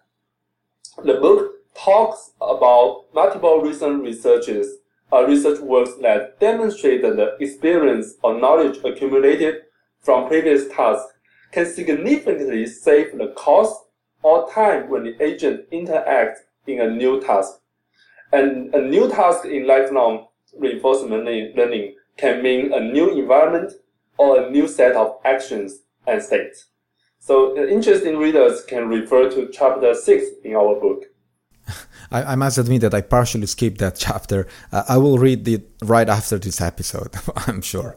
The 1.04 1.14
book 1.14 1.52
talks 1.74 2.30
about 2.40 3.04
multiple 3.14 3.60
recent 3.60 4.02
researches, 4.02 4.78
uh, 5.12 5.26
research 5.26 5.60
works 5.60 5.90
that 6.00 6.40
demonstrate 6.40 7.02
that 7.02 7.16
the 7.16 7.36
experience 7.40 8.14
or 8.22 8.40
knowledge 8.40 8.78
accumulated 8.84 9.56
from 10.00 10.28
previous 10.28 10.66
tasks 10.68 11.12
can 11.50 11.66
significantly 11.66 12.66
save 12.66 13.18
the 13.18 13.34
cost 13.36 13.84
or 14.22 14.50
time 14.50 14.88
when 14.88 15.04
the 15.04 15.22
agent 15.22 15.70
interacts 15.70 16.38
in 16.66 16.80
a 16.80 16.90
new 16.90 17.20
task. 17.20 17.58
And 18.32 18.74
a 18.74 18.80
new 18.80 19.08
task 19.10 19.44
in 19.44 19.66
lifelong 19.66 20.28
reinforcement 20.58 21.24
learning 21.24 21.94
can 22.16 22.42
mean 22.42 22.72
a 22.72 22.80
new 22.80 23.10
environment 23.18 23.72
or 24.18 24.40
a 24.40 24.50
new 24.50 24.68
set 24.68 24.96
of 24.96 25.16
actions 25.24 25.80
and 26.06 26.22
states. 26.22 26.66
So 27.18 27.56
interesting 27.56 28.18
readers 28.18 28.64
can 28.64 28.88
refer 28.88 29.30
to 29.30 29.48
chapter 29.52 29.94
6 29.94 30.24
in 30.44 30.56
our 30.56 30.80
book. 30.80 31.04
I, 32.10 32.32
I, 32.32 32.34
must 32.34 32.58
admit 32.58 32.80
that 32.80 32.94
I 32.94 33.00
partially 33.00 33.46
skipped 33.46 33.78
that 33.78 33.96
chapter. 33.96 34.48
Uh, 34.72 34.82
I 34.88 34.98
will 34.98 35.18
read 35.18 35.46
it 35.46 35.70
right 35.82 36.08
after 36.08 36.38
this 36.38 36.60
episode, 36.60 37.14
I'm 37.46 37.62
sure. 37.62 37.96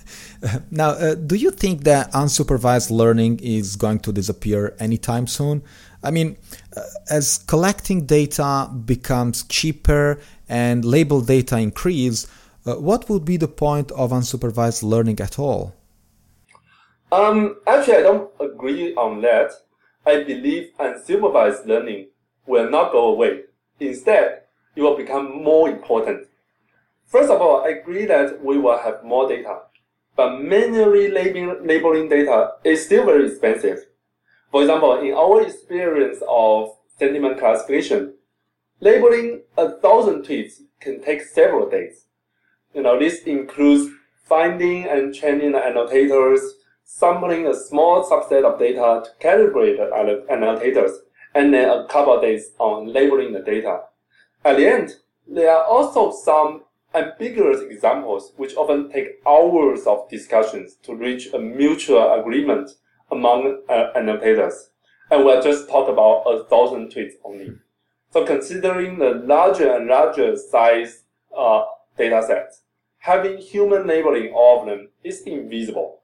now, 0.70 0.90
uh, 0.90 1.16
do 1.16 1.34
you 1.34 1.50
think 1.50 1.82
that 1.84 2.12
unsupervised 2.12 2.90
learning 2.90 3.40
is 3.42 3.74
going 3.74 3.98
to 4.00 4.12
disappear 4.12 4.76
anytime 4.78 5.26
soon? 5.26 5.62
I 6.02 6.10
mean, 6.10 6.36
uh, 6.76 6.82
as 7.10 7.38
collecting 7.38 8.06
data 8.06 8.70
becomes 8.84 9.44
cheaper 9.44 10.18
and 10.48 10.84
label 10.84 11.20
data 11.20 11.58
increase, 11.58 12.26
uh, 12.66 12.74
what 12.74 13.08
would 13.08 13.24
be 13.24 13.36
the 13.36 13.48
point 13.48 13.90
of 13.92 14.10
unsupervised 14.10 14.82
learning 14.82 15.20
at 15.20 15.38
all? 15.38 15.74
Um, 17.10 17.56
actually, 17.66 17.96
I 17.96 18.02
don't 18.02 18.30
agree 18.40 18.94
on 18.94 19.20
that. 19.22 19.52
I 20.06 20.24
believe 20.24 20.70
unsupervised 20.78 21.66
learning 21.66 22.08
will 22.46 22.68
not 22.70 22.92
go 22.92 23.12
away. 23.12 23.42
Instead, 23.78 24.42
it 24.74 24.82
will 24.82 24.96
become 24.96 25.42
more 25.42 25.68
important. 25.68 26.26
First 27.06 27.30
of 27.30 27.40
all, 27.40 27.62
I 27.62 27.68
agree 27.68 28.06
that 28.06 28.42
we 28.42 28.58
will 28.58 28.78
have 28.78 29.04
more 29.04 29.28
data, 29.28 29.60
but 30.16 30.40
manually 30.40 31.10
labeling, 31.10 31.66
labeling 31.66 32.08
data 32.08 32.52
is 32.64 32.86
still 32.86 33.04
very 33.04 33.28
expensive. 33.28 33.86
For 34.52 34.60
example, 34.60 35.00
in 35.00 35.14
our 35.14 35.40
experience 35.40 36.18
of 36.28 36.76
sentiment 36.98 37.38
classification, 37.38 38.16
labeling 38.80 39.44
a 39.56 39.70
thousand 39.80 40.26
tweets 40.26 40.60
can 40.78 41.02
take 41.02 41.22
several 41.22 41.70
days. 41.70 42.04
You 42.74 42.82
know, 42.82 42.98
this 42.98 43.22
includes 43.22 43.90
finding 44.28 44.84
and 44.84 45.14
training 45.14 45.52
the 45.52 45.58
annotators, 45.58 46.42
sampling 46.84 47.46
a 47.46 47.54
small 47.54 48.04
subset 48.04 48.44
of 48.44 48.58
data 48.58 49.02
to 49.04 49.26
calibrate 49.26 49.78
the 49.78 50.26
annotators, 50.30 50.98
and 51.34 51.54
then 51.54 51.70
a 51.70 51.86
couple 51.88 52.14
of 52.14 52.20
days 52.20 52.50
on 52.58 52.92
labeling 52.92 53.32
the 53.32 53.40
data. 53.40 53.84
At 54.44 54.58
the 54.58 54.66
end, 54.66 54.96
there 55.26 55.50
are 55.50 55.64
also 55.64 56.12
some 56.12 56.64
ambiguous 56.94 57.62
examples 57.62 58.32
which 58.36 58.54
often 58.56 58.92
take 58.92 59.22
hours 59.26 59.86
of 59.86 60.10
discussions 60.10 60.74
to 60.82 60.94
reach 60.94 61.32
a 61.32 61.38
mutual 61.38 62.12
agreement 62.20 62.72
among 63.12 63.62
uh, 63.68 63.92
annotators. 63.94 64.70
And 65.10 65.24
we'll 65.24 65.42
just 65.42 65.68
talk 65.68 65.88
about 65.88 66.22
a 66.22 66.44
thousand 66.44 66.90
tweets 66.90 67.12
only. 67.24 67.52
So 68.10 68.24
considering 68.26 68.98
the 68.98 69.10
larger 69.10 69.72
and 69.72 69.86
larger 69.86 70.36
size 70.36 71.04
uh, 71.36 71.64
data 71.96 72.22
sets, 72.26 72.62
having 72.98 73.38
human 73.38 73.86
labeling 73.86 74.32
all 74.34 74.60
of 74.60 74.66
them 74.66 74.88
is 75.04 75.22
invisible. 75.22 76.00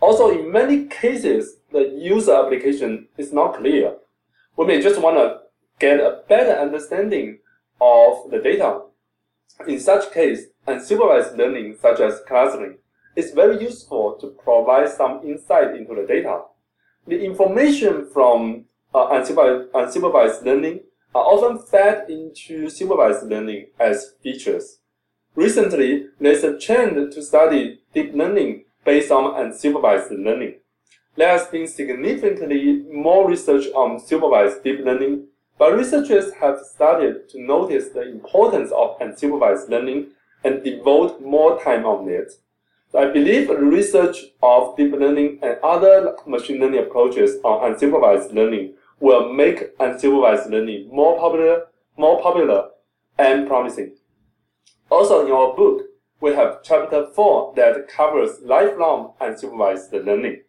Also, 0.00 0.30
in 0.30 0.52
many 0.52 0.86
cases, 0.86 1.56
the 1.72 1.88
user 1.98 2.34
application 2.34 3.08
is 3.16 3.32
not 3.32 3.54
clear 3.54 3.94
We 4.56 4.66
may 4.66 4.80
just 4.80 5.00
want 5.00 5.16
to 5.16 5.40
get 5.78 6.00
a 6.00 6.22
better 6.28 6.52
understanding 6.52 7.38
of 7.80 8.30
the 8.30 8.38
data. 8.38 8.80
In 9.66 9.80
such 9.80 10.12
case, 10.12 10.46
unsupervised 10.66 11.36
learning, 11.36 11.76
such 11.80 12.00
as 12.00 12.20
clustering, 12.26 12.78
is 13.16 13.32
very 13.32 13.60
useful 13.60 14.16
to 14.20 14.28
provide 14.28 14.90
some 14.90 15.22
insight 15.24 15.74
into 15.74 15.94
the 15.94 16.06
data. 16.06 16.42
The 17.06 17.24
information 17.24 18.08
from 18.12 18.66
uh, 18.94 19.08
unsupervised, 19.08 19.70
unsupervised 19.70 20.44
learning 20.44 20.80
are 21.14 21.24
often 21.24 21.58
fed 21.58 22.10
into 22.10 22.68
supervised 22.68 23.26
learning 23.26 23.68
as 23.80 24.12
features. 24.22 24.78
Recently, 25.34 26.06
there's 26.20 26.44
a 26.44 26.58
trend 26.58 27.12
to 27.12 27.22
study 27.22 27.80
deep 27.94 28.14
learning 28.14 28.64
based 28.84 29.10
on 29.10 29.34
unsupervised 29.34 30.10
learning. 30.10 30.56
There 31.16 31.28
has 31.28 31.46
been 31.46 31.66
significantly 31.66 32.84
more 32.92 33.28
research 33.28 33.66
on 33.74 33.98
supervised 33.98 34.62
deep 34.62 34.80
learning, 34.84 35.28
but 35.58 35.74
researchers 35.74 36.34
have 36.34 36.58
started 36.60 37.28
to 37.30 37.40
notice 37.40 37.88
the 37.88 38.02
importance 38.02 38.70
of 38.72 38.98
unsupervised 38.98 39.70
learning 39.70 40.08
and 40.44 40.62
devote 40.62 41.22
more 41.22 41.62
time 41.62 41.86
on 41.86 42.08
it. 42.08 42.32
So 42.88 42.98
I 43.00 43.12
believe 43.12 43.50
research 43.50 44.16
of 44.42 44.76
deep 44.76 44.92
learning 44.92 45.40
and 45.42 45.58
other 45.62 46.16
machine 46.26 46.60
learning 46.60 46.80
approaches 46.80 47.38
on 47.42 47.72
unsupervised 47.72 48.32
learning 48.32 48.74
will 49.00 49.32
make 49.32 49.76
unsupervised 49.78 50.50
learning 50.50 50.88
more 50.92 51.18
popular, 51.18 51.66
more 51.96 52.22
popular 52.22 52.68
and 53.18 53.46
promising. 53.48 53.96
Also 54.90 55.26
in 55.26 55.32
our 55.32 55.54
book, 55.54 55.82
we 56.20 56.32
have 56.32 56.62
chapter 56.62 57.06
4 57.14 57.54
that 57.56 57.88
covers 57.88 58.40
lifelong 58.42 59.14
unsupervised 59.20 59.92
learning. 59.92 60.42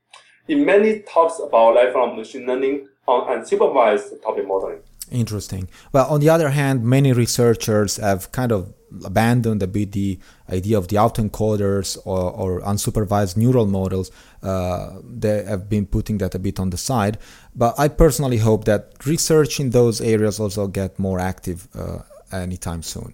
It 0.47 0.57
mainly 0.57 1.01
talks 1.01 1.39
about 1.39 1.75
lifelong 1.75 2.15
machine 2.15 2.45
learning 2.45 2.88
on 3.07 3.27
unsupervised 3.27 4.21
topic 4.21 4.47
modeling. 4.47 4.81
Interesting. 5.11 5.69
Well, 5.93 6.07
on 6.07 6.19
the 6.19 6.29
other 6.29 6.49
hand, 6.49 6.83
many 6.83 7.13
researchers 7.13 7.97
have 7.97 8.31
kind 8.31 8.51
of 8.51 8.73
abandoned 9.05 9.63
a 9.63 9.67
bit 9.67 9.91
the 9.91 10.19
idea 10.49 10.77
of 10.77 10.87
the 10.87 10.95
autoencoders 10.97 11.97
or, 12.05 12.31
or 12.31 12.61
unsupervised 12.61 13.37
neural 13.37 13.65
models. 13.65 14.11
Uh, 14.43 14.97
they 15.03 15.43
have 15.43 15.69
been 15.69 15.85
putting 15.85 16.17
that 16.17 16.35
a 16.35 16.39
bit 16.39 16.59
on 16.59 16.69
the 16.69 16.77
side. 16.77 17.17
But 17.55 17.75
I 17.77 17.87
personally 17.87 18.37
hope 18.37 18.65
that 18.65 18.93
research 19.05 19.59
in 19.59 19.69
those 19.69 20.01
areas 20.01 20.39
also 20.39 20.67
get 20.67 20.99
more 20.99 21.19
active 21.19 21.67
uh, 21.73 21.99
anytime 22.31 22.83
soon. 22.83 23.13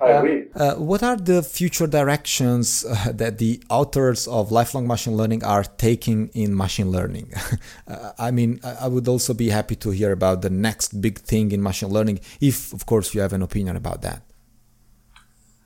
I 0.00 0.10
agree. 0.10 0.44
Uh, 0.54 0.74
what 0.74 1.02
are 1.02 1.16
the 1.16 1.42
future 1.42 1.86
directions 1.86 2.84
uh, 2.84 3.12
that 3.12 3.38
the 3.38 3.60
authors 3.68 4.28
of 4.28 4.52
lifelong 4.52 4.86
machine 4.86 5.16
learning 5.16 5.42
are 5.42 5.64
taking 5.64 6.28
in 6.34 6.56
machine 6.56 6.90
learning? 6.90 7.32
uh, 7.88 8.12
I 8.18 8.30
mean, 8.30 8.60
I 8.62 8.86
would 8.86 9.08
also 9.08 9.34
be 9.34 9.48
happy 9.48 9.74
to 9.76 9.90
hear 9.90 10.12
about 10.12 10.42
the 10.42 10.50
next 10.50 11.00
big 11.00 11.18
thing 11.18 11.50
in 11.50 11.62
machine 11.62 11.88
learning, 11.88 12.20
if, 12.40 12.72
of 12.72 12.86
course, 12.86 13.12
you 13.12 13.20
have 13.20 13.32
an 13.32 13.42
opinion 13.42 13.76
about 13.76 14.02
that. 14.02 14.22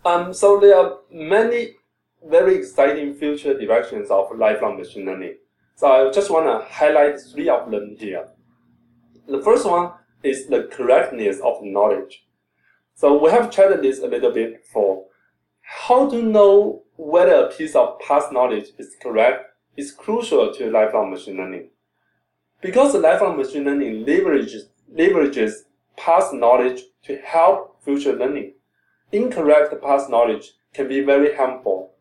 Um, 0.05 0.33
so 0.33 0.59
there 0.59 0.76
are 0.76 0.99
many 1.12 1.74
very 2.24 2.57
exciting 2.57 3.14
future 3.14 3.59
directions 3.59 4.11
of 4.11 4.37
lifelong 4.37 4.78
machine 4.78 5.05
learning. 5.05 5.37
So 5.76 5.89
I 5.89 6.11
just 6.11 6.30
want 6.30 6.47
to 6.47 6.72
highlight 6.72 7.16
three 7.20 7.49
of 7.49 7.70
them 7.70 7.97
here. 7.99 8.28
The 9.26 9.43
first 9.43 9.66
one 9.66 9.93
is 10.22 10.47
the 10.47 10.64
correctness 10.64 11.41
of 11.41 11.62
knowledge. 11.62 12.24
So 13.03 13.18
we 13.20 13.32
have 13.32 13.50
tried 13.50 13.82
this 13.82 13.98
a 13.98 14.07
little 14.07 14.30
bit 14.30 14.62
before. 14.62 15.07
How 15.62 16.09
to 16.09 16.22
know 16.22 16.84
whether 16.94 17.34
a 17.34 17.50
piece 17.50 17.74
of 17.74 17.98
past 17.98 18.30
knowledge 18.30 18.68
is 18.78 18.94
correct 19.03 19.57
is 19.76 19.90
crucial 19.90 20.55
to 20.55 20.70
lifelong 20.70 21.11
machine 21.11 21.36
learning. 21.36 21.70
Because 22.61 22.94
lifelong 22.94 23.36
machine 23.36 23.64
learning 23.64 24.05
leverages, 24.05 24.68
leverages 24.96 25.64
past 25.96 26.32
knowledge 26.32 26.82
to 27.03 27.16
help 27.16 27.82
future 27.82 28.12
learning, 28.12 28.55
incorrect 29.11 29.74
past 29.82 30.09
knowledge 30.09 30.53
can 30.72 30.86
be 30.86 31.00
very 31.00 31.34
harmful. 31.34 31.94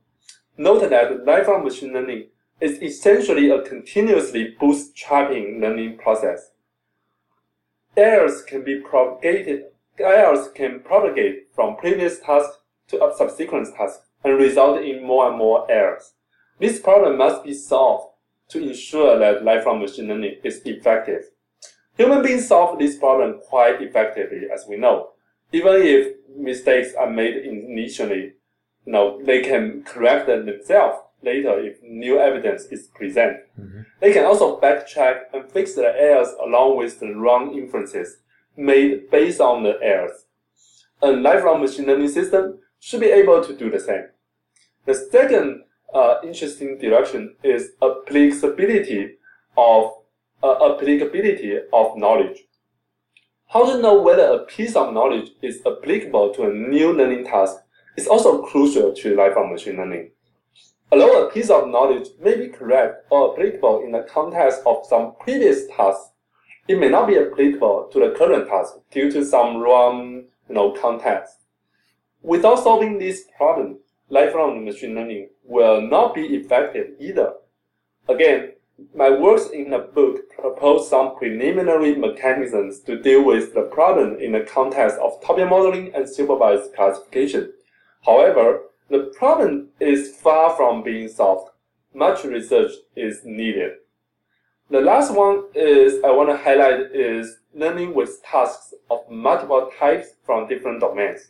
Note 0.56 0.88
that 0.88 1.26
lifelong 1.26 1.64
machine 1.64 1.94
learning 1.94 2.28
is 2.60 2.80
essentially 2.80 3.50
a 3.50 3.64
continuously 3.64 4.56
bootstrapping 4.62 5.60
learning 5.60 5.98
process. 5.98 6.52
Errors 7.98 8.44
can 8.44 8.64
be 8.64 8.80
propagated 8.80 9.64
errors 10.00 10.48
can 10.54 10.80
propagate 10.80 11.48
from 11.54 11.78
previous 11.78 12.20
task 12.20 12.50
to 12.90 13.04
a 13.04 13.16
subsequent 13.16 13.74
task 13.76 14.02
and 14.24 14.38
result 14.38 14.82
in 14.84 15.04
more 15.04 15.30
and 15.30 15.38
more 15.38 15.70
errors. 15.70 16.14
This 16.60 16.80
problem 16.80 17.18
must 17.18 17.44
be 17.44 17.54
solved 17.54 18.14
to 18.50 18.62
ensure 18.62 19.18
that 19.18 19.44
lifelong 19.44 19.80
machine 19.80 20.08
learning 20.08 20.38
is 20.44 20.62
effective. 20.66 21.24
Human 21.98 22.22
beings 22.22 22.48
solve 22.48 22.80
this 22.80 22.98
problem 22.98 23.40
quite 23.48 23.82
effectively, 23.82 24.48
as 24.54 24.66
we 24.68 24.78
know. 24.78 25.10
Even 25.52 25.82
if 25.82 26.16
mistakes 26.36 26.94
are 26.94 27.10
made 27.10 27.36
initially, 27.38 28.34
you 28.86 28.92
know, 28.94 29.22
they 29.24 29.42
can 29.42 29.84
correct 29.84 30.28
them 30.28 30.46
themselves 30.46 31.00
later 31.24 31.60
if 31.60 31.82
new 31.84 32.20
evidence 32.20 32.66
is 32.66 32.88
presented. 32.88 33.44
Mm-hmm. 33.60 33.82
They 34.00 34.14
can 34.14 34.26
also 34.26 34.60
backtrack 34.60 35.24
and 35.34 35.50
fix 35.52 35.76
the 35.76 35.94
errors 36.00 36.30
along 36.44 36.78
with 36.78 37.00
the 37.00 37.14
wrong 37.14 37.54
inferences 37.58 38.18
made 38.58 39.10
based 39.10 39.42
on 39.42 39.64
the 39.64 39.78
errors. 39.82 40.26
A 41.02 41.12
lifelong 41.12 41.62
machine 41.62 41.86
learning 41.86 42.10
system 42.10 42.60
should 42.80 43.02
be 43.02 43.08
able 43.08 43.44
to 43.44 43.56
do 43.56 43.70
the 43.70 43.80
same. 43.80 44.06
The 44.86 44.94
second 44.94 45.64
uh, 45.94 46.16
interesting 46.24 46.78
direction 46.78 47.36
is 47.44 47.72
applicability 47.82 49.16
of 49.58 49.92
uh, 50.44 50.74
applicability 50.74 51.60
of 51.72 51.98
knowledge. 51.98 52.44
How 53.48 53.66
to 53.72 53.82
know 53.82 54.02
whether 54.02 54.24
a 54.24 54.46
piece 54.46 54.76
of 54.76 54.94
knowledge 54.94 55.32
is 55.42 55.62
applicable 55.66 56.34
to 56.36 56.44
a 56.44 56.54
new 56.54 56.94
learning 56.94 57.26
task 57.26 57.58
is 57.98 58.08
also 58.08 58.42
crucial 58.44 58.94
to 58.94 59.16
lifelong 59.16 59.52
machine 59.52 59.78
learning. 59.78 60.12
Although 60.92 61.28
a 61.28 61.32
piece 61.32 61.50
of 61.50 61.68
knowledge 61.68 62.10
may 62.20 62.36
be 62.36 62.48
correct 62.48 63.06
or 63.10 63.34
applicable 63.34 63.84
in 63.84 63.92
the 63.92 64.04
context 64.04 64.62
of 64.66 64.86
some 64.88 65.14
previous 65.20 65.68
task, 65.68 66.02
it 66.68 66.80
may 66.80 66.90
not 66.90 67.08
be 67.08 67.18
applicable 67.18 67.90
to 67.92 68.00
the 68.00 68.16
current 68.18 68.48
task 68.48 68.76
due 68.92 69.12
to 69.12 69.26
some 69.26 69.58
wrong 69.58 70.24
you 70.48 70.56
know, 70.56 70.72
context. 70.72 71.38
Without 72.22 72.60
solving 72.60 73.00
this 73.00 73.26
problem, 73.36 73.80
lifelong 74.10 74.64
machine 74.64 74.96
learning 74.96 75.30
will 75.44 75.82
not 75.82 76.14
be 76.14 76.28
effective 76.36 76.92
either. 77.00 77.34
Again, 78.08 78.54
my 78.96 79.10
works 79.10 79.50
in 79.52 79.70
the 79.70 79.80
book 79.80 80.30
propose 80.30 80.90
some 80.90 81.16
preliminary 81.16 81.96
mechanisms 81.96 82.80
to 82.82 83.02
deal 83.02 83.24
with 83.24 83.54
the 83.54 83.64
problem 83.64 84.18
in 84.20 84.32
the 84.32 84.42
context 84.42 84.98
of 84.98 85.22
topic 85.22 85.50
modeling 85.50 85.94
and 85.94 86.10
supervised 86.10 86.74
classification. 86.74 87.54
However, 88.06 88.64
the 88.90 89.14
problem 89.18 89.70
is 89.80 90.16
far 90.16 90.56
from 90.56 90.84
being 90.84 91.08
solved. 91.08 91.52
Much 91.94 92.24
research 92.24 92.72
is 92.96 93.22
needed. 93.24 93.74
The 94.72 94.80
last 94.80 95.14
one 95.14 95.44
is 95.54 96.02
I 96.02 96.12
want 96.12 96.30
to 96.30 96.38
highlight 96.38 96.96
is 96.96 97.40
learning 97.54 97.94
with 97.94 98.24
tasks 98.24 98.74
of 98.90 99.00
multiple 99.10 99.70
types 99.78 100.14
from 100.26 100.48
different 100.48 100.80
domains. 100.80 101.30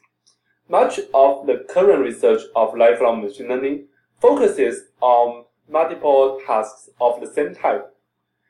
Much 0.70 1.00
of 1.16 1.48
the 1.48 1.66
current 1.68 2.04
research 2.04 2.42
of 2.56 2.78
lifelong 2.78 3.24
machine 3.24 3.48
learning 3.48 3.86
focuses 4.20 4.84
on 5.02 5.46
multiple 5.68 6.40
tasks 6.46 6.92
of 7.00 7.20
the 7.20 7.26
same 7.26 7.56
type. 7.56 7.92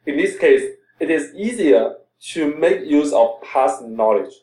In 0.06 0.18
this 0.18 0.38
case, 0.38 0.64
it 1.00 1.10
is 1.10 1.34
easier 1.36 1.96
to 2.34 2.54
make 2.58 2.86
use 2.86 3.14
of 3.14 3.42
past 3.44 3.82
knowledge. 3.84 4.34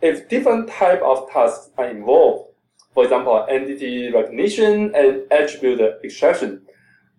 If 0.00 0.30
different 0.30 0.70
type 0.70 1.02
of 1.02 1.30
tasks 1.30 1.68
are 1.76 1.90
involved, 1.90 2.54
for 2.94 3.04
example, 3.04 3.44
entity 3.50 4.10
recognition 4.10 4.94
and 4.94 5.30
attribute 5.30 5.82
extraction, 6.02 6.62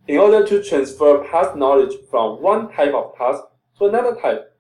in 0.07 0.17
order 0.17 0.45
to 0.45 0.63
transfer 0.63 1.23
past 1.29 1.55
knowledge 1.55 1.95
from 2.09 2.41
one 2.41 2.71
type 2.71 2.93
of 2.93 3.15
task 3.17 3.43
to 3.77 3.85
another 3.85 4.15
type, 4.15 4.55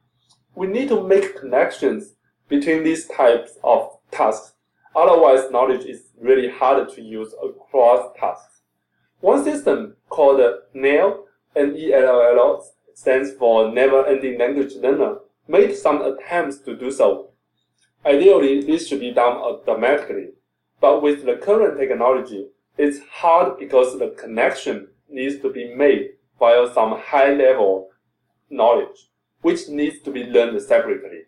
we 0.55 0.67
need 0.67 0.89
to 0.89 1.01
make 1.07 1.39
connections 1.39 2.13
between 2.47 2.83
these 2.83 3.07
types 3.07 3.57
of 3.63 3.97
tasks. 4.11 4.53
Otherwise, 4.95 5.51
knowledge 5.51 5.85
is 5.85 6.09
really 6.19 6.49
hard 6.49 6.89
to 6.93 7.01
use 7.01 7.33
across 7.43 8.11
tasks. 8.19 8.61
One 9.21 9.43
system 9.43 9.95
called 10.09 10.41
NELL, 10.73 11.25
N-E-L-L, 11.55 12.73
stands 12.93 13.31
for 13.33 13.71
Never 13.71 14.05
Ending 14.05 14.37
Language 14.39 14.75
Learner, 14.75 15.19
made 15.47 15.75
some 15.75 16.01
attempts 16.01 16.57
to 16.59 16.75
do 16.75 16.91
so. 16.91 17.29
Ideally, 18.05 18.61
this 18.61 18.87
should 18.87 18.99
be 18.99 19.11
done 19.11 19.37
automatically, 19.37 20.29
but 20.79 21.01
with 21.01 21.25
the 21.25 21.35
current 21.35 21.77
technology, 21.77 22.47
it's 22.77 22.99
hard 23.11 23.59
because 23.59 23.99
the 23.99 24.15
connection 24.17 24.87
needs 25.09 25.41
to 25.41 25.51
be 25.51 25.73
made 25.73 26.11
via 26.39 26.71
some 26.73 26.99
high 26.99 27.33
level 27.33 27.89
knowledge, 28.49 29.09
which 29.41 29.67
needs 29.67 30.01
to 30.01 30.11
be 30.11 30.23
learned 30.25 30.61
separately. 30.61 31.23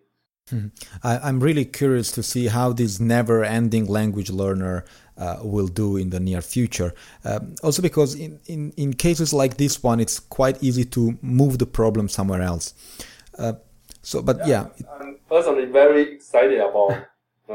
Hmm. 0.49 0.67
I, 1.03 1.29
am 1.29 1.39
really 1.39 1.65
curious 1.65 2.11
to 2.13 2.23
see 2.23 2.47
how 2.47 2.73
this 2.73 2.99
never 2.99 3.43
ending 3.43 3.85
language 3.85 4.29
learner 4.29 4.85
uh, 5.17 5.37
will 5.43 5.67
do 5.67 5.97
in 5.97 6.09
the 6.09 6.19
near 6.19 6.41
future. 6.41 6.93
Um, 7.23 7.55
also, 7.63 7.81
because 7.81 8.15
in, 8.15 8.39
in, 8.47 8.71
in 8.75 8.93
cases 8.93 9.33
like 9.33 9.57
this 9.57 9.83
one, 9.83 9.99
it's 9.99 10.19
quite 10.19 10.61
easy 10.63 10.83
to 10.85 11.17
move 11.21 11.59
the 11.59 11.67
problem 11.67 12.09
somewhere 12.09 12.41
else. 12.41 12.73
Uh, 13.37 13.53
So, 14.03 14.21
but 14.21 14.47
yeah, 14.47 14.67
I'm 14.99 15.19
personally 15.29 15.65
very 15.65 16.01
excited 16.15 16.59
about 16.59 17.05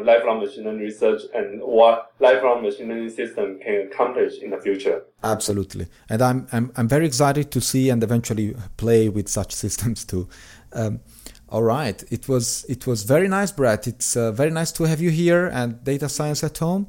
lifelong 0.02 0.40
machine 0.40 0.64
learning 0.64 0.80
research 0.80 1.22
and 1.34 1.60
what 1.62 2.12
lifelong 2.20 2.62
machine 2.62 2.88
learning 2.88 3.10
system 3.10 3.58
can 3.58 3.88
accomplish 3.90 4.38
in 4.40 4.50
the 4.50 4.58
future. 4.58 5.02
Absolutely, 5.22 5.86
and 6.08 6.22
I'm 6.22 6.46
I'm 6.52 6.72
I'm 6.76 6.88
very 6.88 7.06
excited 7.06 7.50
to 7.52 7.60
see 7.60 7.90
and 7.90 8.02
eventually 8.02 8.56
play 8.76 9.08
with 9.08 9.28
such 9.28 9.52
systems 9.64 10.04
too. 10.04 10.28
Um, 10.72 11.00
all 11.48 11.62
right, 11.62 12.02
it 12.10 12.28
was 12.28 12.64
it 12.68 12.86
was 12.86 13.04
very 13.04 13.28
nice, 13.28 13.52
Brett. 13.52 13.86
It's 13.86 14.16
uh, 14.16 14.32
very 14.32 14.50
nice 14.50 14.72
to 14.72 14.84
have 14.84 15.00
you 15.00 15.10
here 15.10 15.46
and 15.46 15.82
Data 15.84 16.08
Science 16.08 16.42
at 16.42 16.58
Home. 16.58 16.88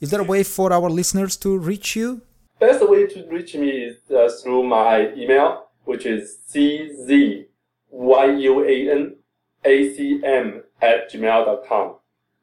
Is 0.00 0.10
there 0.10 0.20
a 0.20 0.24
way 0.24 0.44
for 0.44 0.72
our 0.72 0.88
listeners 0.88 1.36
to 1.38 1.58
reach 1.58 1.96
you? 1.96 2.22
Best 2.60 2.88
way 2.88 3.06
to 3.06 3.26
reach 3.28 3.54
me 3.54 3.70
is 3.70 3.98
uh, 4.10 4.28
through 4.42 4.64
my 4.64 5.12
email, 5.14 5.68
which 5.84 6.06
is 6.06 6.38
czyan 6.52 7.46
acm 9.64 10.62
at 10.80 11.10
gmail.com. 11.10 11.94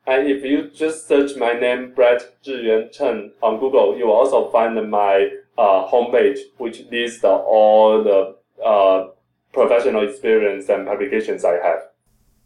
And 0.07 0.27
if 0.27 0.43
you 0.43 0.69
just 0.69 1.07
search 1.07 1.35
my 1.35 1.53
name, 1.53 1.93
Brett 1.95 2.37
Zhiyuan 2.43 2.91
Chen, 2.91 3.31
on 3.41 3.59
Google, 3.59 3.97
you 3.97 4.05
will 4.07 4.13
also 4.13 4.49
find 4.51 4.75
my 4.89 5.29
uh, 5.57 5.87
homepage, 5.87 6.39
which 6.57 6.83
lists 6.91 7.23
all 7.23 8.03
the 8.03 8.35
uh, 8.63 9.07
professional 9.51 10.07
experience 10.07 10.69
and 10.69 10.85
publications 10.85 11.43
I 11.43 11.53
have. 11.53 11.79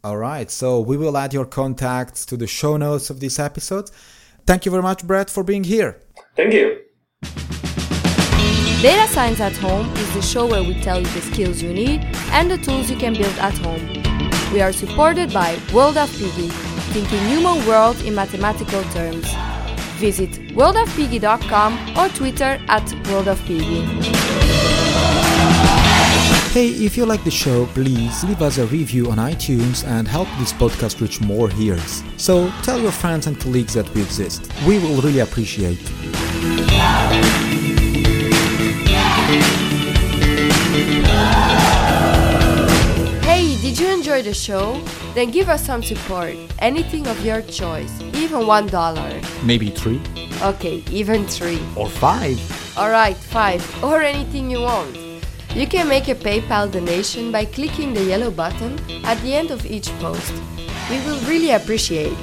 All 0.04 0.18
right. 0.18 0.50
So 0.50 0.80
we 0.80 0.96
will 0.96 1.18
add 1.18 1.34
your 1.34 1.46
contacts 1.46 2.26
to 2.28 2.38
the 2.38 2.48
show 2.48 2.78
notes 2.78 3.10
of 3.10 3.20
this 3.20 3.40
episode. 3.40 3.92
Thank 4.46 4.66
you 4.66 4.72
very 4.72 4.84
much, 4.84 5.06
Brett, 5.06 5.30
for 5.30 5.44
being 5.44 5.66
here. 5.66 6.02
Thank 6.36 6.54
you. 6.54 6.80
Data 8.82 9.12
Science 9.12 9.42
at 9.42 9.58
Home 9.58 9.94
is 9.98 10.14
the 10.14 10.22
show 10.22 10.48
where 10.48 10.64
we 10.64 10.80
tell 10.80 11.00
you 11.00 11.08
the 11.08 11.20
skills 11.20 11.62
you 11.62 11.74
need 11.74 12.00
and 12.32 12.50
the 12.50 12.58
tools 12.58 12.90
you 12.90 12.96
can 12.96 13.14
build 13.14 13.38
at 13.40 13.58
home. 13.58 13.86
We 14.54 14.62
are 14.62 14.72
supported 14.72 15.34
by 15.34 15.60
World 15.74 15.98
of 15.98 16.10
Piggy, 16.18 16.50
thinking 16.90 17.20
human 17.28 17.66
world 17.66 18.00
in 18.02 18.16
mathematical 18.16 18.84
terms. 18.92 19.26
Visit 20.00 20.32
worldofpiggy.com 20.56 21.98
or 21.98 22.10
Twitter 22.10 22.60
at 22.68 22.84
worldofpiggy. 23.10 24.20
Hey, 26.52 26.70
if 26.70 26.98
you 26.98 27.06
like 27.06 27.24
the 27.24 27.32
show, 27.32 27.68
please 27.68 28.24
leave 28.24 28.42
us 28.42 28.58
a 28.58 28.66
review 28.66 29.12
on 29.12 29.18
iTunes 29.18 29.86
and 29.86 30.08
help 30.08 30.28
this 30.40 30.52
podcast 30.52 31.00
reach 31.00 31.22
more 31.22 31.52
ears. 31.60 32.04
So 32.18 32.50
tell 32.64 32.80
your 32.80 32.92
friends 32.92 33.28
and 33.28 33.40
colleagues 33.40 33.76
that 33.76 33.88
we 33.94 34.02
exist. 34.02 34.52
We 34.66 34.80
will 34.80 35.00
really 35.02 35.20
appreciate. 35.20 35.80
Did 43.70 43.78
you 43.78 43.88
enjoy 43.94 44.24
the 44.24 44.34
show? 44.34 44.82
Then 45.14 45.30
give 45.30 45.48
us 45.48 45.64
some 45.64 45.84
support. 45.84 46.34
Anything 46.58 47.06
of 47.06 47.24
your 47.24 47.44
choice, 47.44 48.02
even 48.16 48.48
one 48.48 48.66
dollar. 48.66 49.22
Maybe 49.44 49.70
three 49.70 50.02
Okay, 50.42 50.84
even 50.90 51.28
three. 51.28 51.62
or 51.76 51.88
five. 51.88 52.40
Alright, 52.76 53.16
five, 53.16 53.62
or 53.84 54.02
anything 54.02 54.50
you 54.50 54.62
want. 54.62 54.98
You 55.54 55.68
can 55.68 55.88
make 55.88 56.08
a 56.08 56.16
PayPal 56.16 56.72
donation 56.72 57.32
by 57.32 57.46
clicking 57.46 57.94
the 57.94 58.04
yellow 58.04 58.32
button 58.32 58.74
at 59.06 59.22
the 59.22 59.36
end 59.36 59.52
of 59.52 59.64
each 59.68 59.90
post. 60.00 60.34
We 60.90 60.98
will 61.06 61.20
really 61.30 61.52
appreciate 61.52 62.18